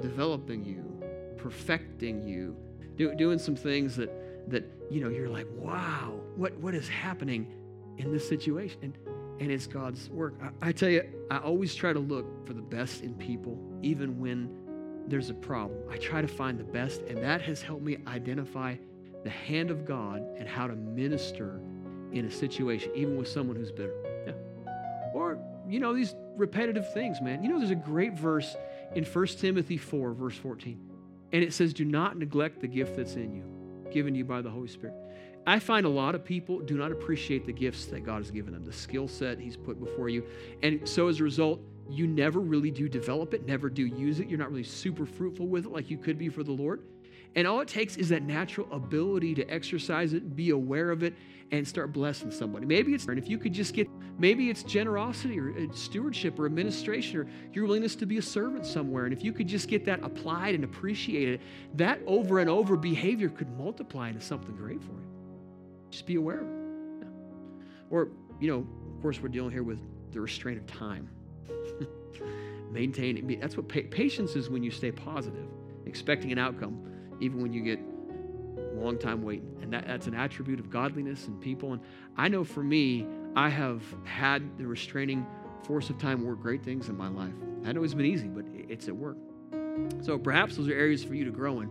[0.00, 1.02] developing you,
[1.36, 2.56] perfecting you,
[2.96, 4.10] do, doing some things that
[4.50, 7.46] that you know you're like, wow, what what is happening
[7.98, 8.78] in this situation?
[8.80, 8.96] And
[9.38, 10.32] and it's God's work.
[10.42, 14.18] I, I tell you, I always try to look for the best in people, even
[14.18, 14.48] when
[15.08, 15.78] there's a problem.
[15.90, 18.76] I try to find the best, and that has helped me identify
[19.22, 21.60] the hand of God and how to minister
[22.12, 23.94] in a situation, even with someone who's bitter.
[24.26, 24.32] Yeah.
[25.14, 25.38] Or,
[25.68, 27.42] you know, these repetitive things, man.
[27.42, 28.56] You know, there's a great verse
[28.94, 30.80] in 1 Timothy 4, verse 14,
[31.32, 33.44] and it says, Do not neglect the gift that's in you,
[33.92, 34.94] given to you by the Holy Spirit.
[35.46, 38.52] I find a lot of people do not appreciate the gifts that God has given
[38.52, 40.24] them, the skill set He's put before you.
[40.62, 44.28] And so as a result, you never really do develop it, never do use it.
[44.28, 46.82] You're not really super fruitful with it like you could be for the Lord.
[47.36, 51.14] And all it takes is that natural ability to exercise it, be aware of it,
[51.52, 52.66] and start blessing somebody.
[52.66, 53.88] Maybe it's, and if you could just get,
[54.18, 58.66] maybe it's generosity or uh, stewardship or administration or your willingness to be a servant
[58.66, 59.04] somewhere.
[59.04, 61.40] And if you could just get that applied and appreciated,
[61.74, 65.06] that over and over behavior could multiply into something great for you.
[65.90, 66.54] Just be aware of it.
[67.02, 67.08] Yeah.
[67.90, 68.08] Or,
[68.40, 69.80] you know, of course, we're dealing here with
[70.12, 71.08] the restraint of time.
[72.72, 75.46] Maintain, that's what pa- patience is when you stay positive,
[75.86, 76.89] expecting an outcome
[77.20, 77.78] even when you get
[78.58, 79.56] a long time waiting.
[79.62, 81.72] And that, that's an attribute of godliness and people.
[81.72, 81.82] And
[82.16, 83.06] I know for me,
[83.36, 85.26] I have had the restraining
[85.64, 87.34] force of time work great things in my life.
[87.64, 89.16] I know it's been easy, but it's at work.
[90.02, 91.70] So perhaps those are areas for you to grow in.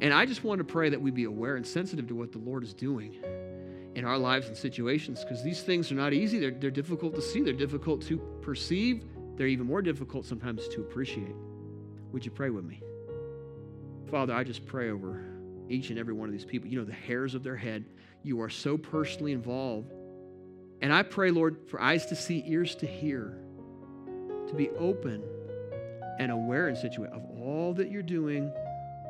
[0.00, 2.38] And I just want to pray that we be aware and sensitive to what the
[2.38, 3.16] Lord is doing
[3.94, 6.38] in our lives and situations because these things are not easy.
[6.38, 9.04] They're, they're difficult to see, they're difficult to perceive,
[9.36, 11.34] they're even more difficult sometimes to appreciate.
[12.12, 12.82] Would you pray with me?
[14.10, 15.24] Father, I just pray over
[15.68, 16.68] each and every one of these people.
[16.68, 17.84] You know the hairs of their head.
[18.22, 19.92] You are so personally involved.
[20.80, 23.38] And I pray, Lord, for eyes to see, ears to hear,
[24.48, 25.22] to be open
[26.18, 28.52] and aware and situation of all that you're doing,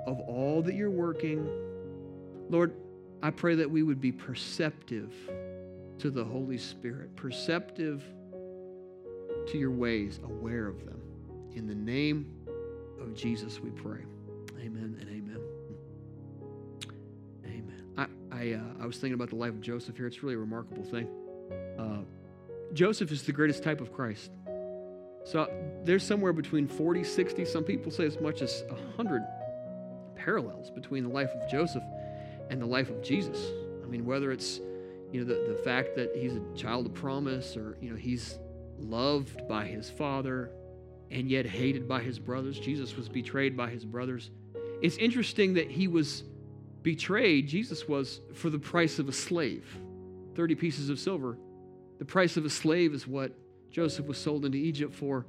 [0.07, 1.49] of all that you're working.
[2.49, 2.73] Lord,
[3.23, 5.13] I pray that we would be perceptive
[5.99, 8.03] to the Holy Spirit, perceptive
[9.49, 11.01] to your ways, aware of them.
[11.55, 12.33] In the name
[13.01, 14.01] of Jesus, we pray.
[14.61, 15.41] Amen and amen.
[17.45, 17.83] Amen.
[17.97, 20.07] I I, uh, I was thinking about the life of Joseph here.
[20.07, 21.09] It's really a remarkable thing.
[21.79, 22.03] Uh,
[22.73, 24.31] Joseph is the greatest type of Christ.
[25.25, 25.51] So
[25.85, 29.23] there's somewhere between 40, 60, some people say as much as 100
[30.15, 31.83] parallels between the life of Joseph
[32.51, 33.51] and the life of Jesus.
[33.83, 34.61] I mean, whether it's
[35.13, 38.39] you know the, the fact that he's a child of promise or you know he's
[38.79, 40.51] loved by his father
[41.11, 42.59] and yet hated by his brothers.
[42.59, 44.31] Jesus was betrayed by his brothers.
[44.83, 46.25] It's interesting that he was
[46.83, 49.67] betrayed, Jesus was, for the price of a slave
[50.35, 51.39] 30 pieces of silver.
[51.99, 53.33] The price of a slave is what
[53.71, 55.27] Joseph was sold into Egypt for.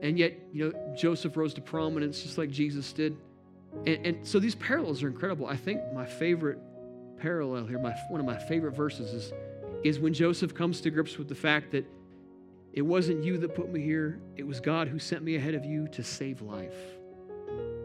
[0.00, 3.16] And yet, you know, Joseph rose to prominence just like Jesus did.
[3.84, 5.46] And, and so these parallels are incredible.
[5.46, 6.58] I think my favorite
[7.18, 9.32] parallel here, my, one of my favorite verses is,
[9.84, 11.84] is when Joseph comes to grips with the fact that
[12.72, 15.64] it wasn't you that put me here, it was God who sent me ahead of
[15.64, 16.76] you to save life.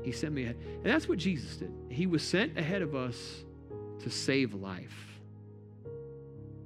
[0.04, 0.58] He sent me ahead.
[0.84, 1.72] And that's what Jesus did.
[1.90, 3.44] He was sent ahead of us
[4.00, 5.20] to save life.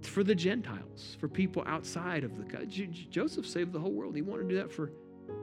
[0.02, 2.70] For the Gentiles, for people outside of the God.
[3.12, 4.16] Joseph saved the whole world.
[4.16, 4.92] He wanted to do that for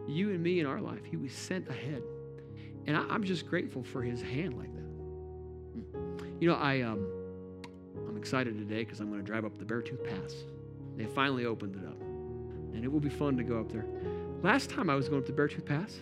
[0.08, 1.04] you and me in our life.
[1.04, 2.02] He was sent ahead.
[2.86, 4.84] And I, am just grateful for his hand like that.
[6.40, 7.06] You know, I um
[8.08, 10.34] I'm excited today because I'm going to drive up the Beartooth Pass.
[10.96, 12.00] They finally opened it up.
[12.74, 13.86] And it will be fun to go up there.
[14.42, 15.98] Last time I was going up the Beartooth Pass,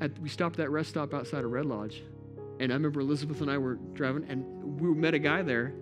[0.00, 2.02] at, we stopped at that rest stop outside of Red Lodge.
[2.60, 5.74] And I remember Elizabeth and I were driving, and we met a guy there.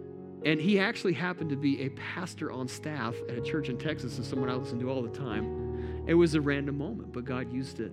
[0.44, 4.16] And he actually happened to be a pastor on staff at a church in Texas,
[4.18, 6.04] and someone I listen to all the time.
[6.06, 7.92] It was a random moment, but God used it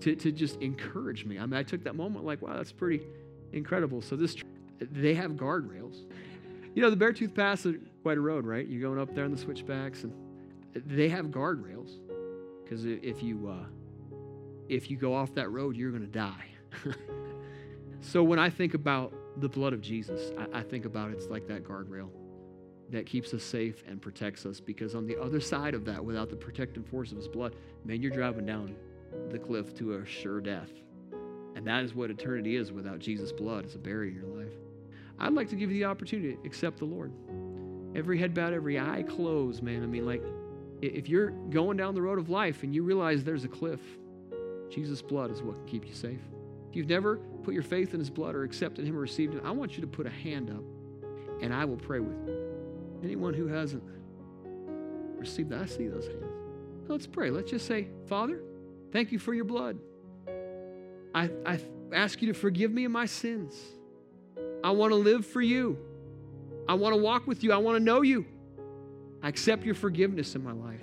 [0.00, 1.38] to, to just encourage me.
[1.38, 3.04] I mean, I took that moment like, wow, that's pretty
[3.52, 4.00] incredible.
[4.00, 4.36] So this,
[4.80, 5.96] they have guardrails.
[6.74, 8.66] You know, the Beartooth Pass is quite a road, right?
[8.66, 10.12] You're going up there on the switchbacks, and
[10.74, 11.98] they have guardrails
[12.62, 13.66] because if you uh,
[14.68, 16.46] if you go off that road, you're going to die.
[18.00, 21.46] so when I think about the blood of Jesus, I, I think about it's like
[21.48, 22.10] that guardrail
[22.90, 26.28] that keeps us safe and protects us because on the other side of that, without
[26.28, 28.74] the protecting force of his blood, man, you're driving down
[29.30, 30.70] the cliff to a sure death.
[31.54, 33.64] And that is what eternity is without Jesus' blood.
[33.64, 34.52] It's a barrier in your life.
[35.18, 37.12] I'd like to give you the opportunity to accept the Lord.
[37.94, 39.82] Every head bowed, every eye closed, man.
[39.82, 40.22] I mean, like,
[40.80, 43.80] if you're going down the road of life and you realize there's a cliff,
[44.72, 46.20] Jesus' blood is what can keep you safe.
[46.70, 49.42] If you've never put your faith in his blood or accepted him or received him,
[49.44, 50.64] I want you to put a hand up
[51.42, 53.00] and I will pray with you.
[53.02, 53.82] Anyone who hasn't
[55.18, 56.24] received that, I see those hands.
[56.88, 57.30] Let's pray.
[57.30, 58.40] Let's just say, Father,
[58.90, 59.78] thank you for your blood.
[61.14, 61.60] I, I
[61.92, 63.54] ask you to forgive me of my sins.
[64.64, 65.76] I want to live for you.
[66.68, 67.52] I want to walk with you.
[67.52, 68.24] I want to know you.
[69.22, 70.80] I accept your forgiveness in my life.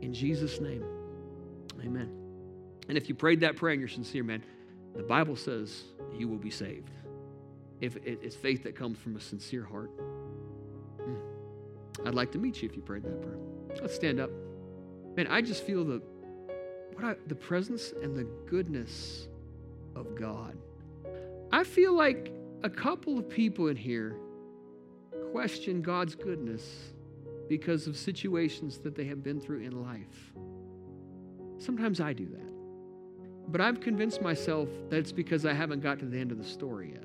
[0.00, 0.84] In Jesus' name,
[1.80, 2.25] amen.
[2.88, 4.42] And if you prayed that prayer and you're sincere, man,
[4.94, 5.84] the Bible says
[6.14, 6.90] you will be saved.
[7.80, 9.90] If it's faith that comes from a sincere heart.
[11.04, 12.06] Hmm.
[12.06, 13.38] I'd like to meet you if you prayed that prayer.
[13.80, 14.30] Let's stand up.
[15.16, 16.02] Man, I just feel the
[16.94, 19.28] what I, the presence and the goodness
[19.94, 20.56] of God.
[21.52, 22.32] I feel like
[22.62, 24.16] a couple of people in here
[25.32, 26.92] question God's goodness
[27.48, 30.32] because of situations that they have been through in life.
[31.58, 32.45] Sometimes I do that.
[33.48, 36.44] But I've convinced myself that it's because I haven't got to the end of the
[36.44, 37.04] story yet.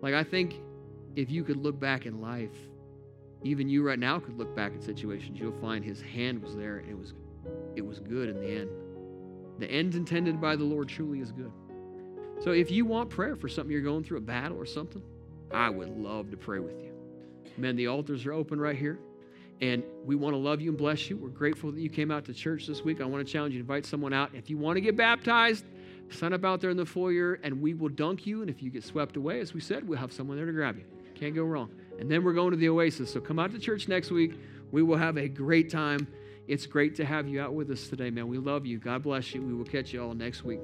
[0.00, 0.60] Like, I think
[1.16, 2.54] if you could look back in life,
[3.42, 6.78] even you right now could look back at situations, you'll find his hand was there
[6.78, 7.14] and it was
[7.76, 8.70] it was good in the end.
[9.58, 11.52] The end intended by the Lord truly is good.
[12.40, 15.02] So if you want prayer for something you're going through, a battle or something,
[15.52, 16.92] I would love to pray with you.
[17.56, 18.98] Man, the altars are open right here.
[19.60, 21.16] And we want to love you and bless you.
[21.16, 23.00] We're grateful that you came out to church this week.
[23.00, 24.30] I want to challenge you to invite someone out.
[24.34, 25.64] If you want to get baptized,
[26.10, 28.40] sign up out there in the foyer and we will dunk you.
[28.42, 30.76] And if you get swept away, as we said, we'll have someone there to grab
[30.76, 30.84] you.
[31.14, 31.70] Can't go wrong.
[31.98, 33.12] And then we're going to the Oasis.
[33.12, 34.34] So come out to church next week.
[34.72, 36.08] We will have a great time.
[36.48, 38.28] It's great to have you out with us today, man.
[38.28, 38.78] We love you.
[38.78, 39.40] God bless you.
[39.40, 40.60] We will catch you all next week.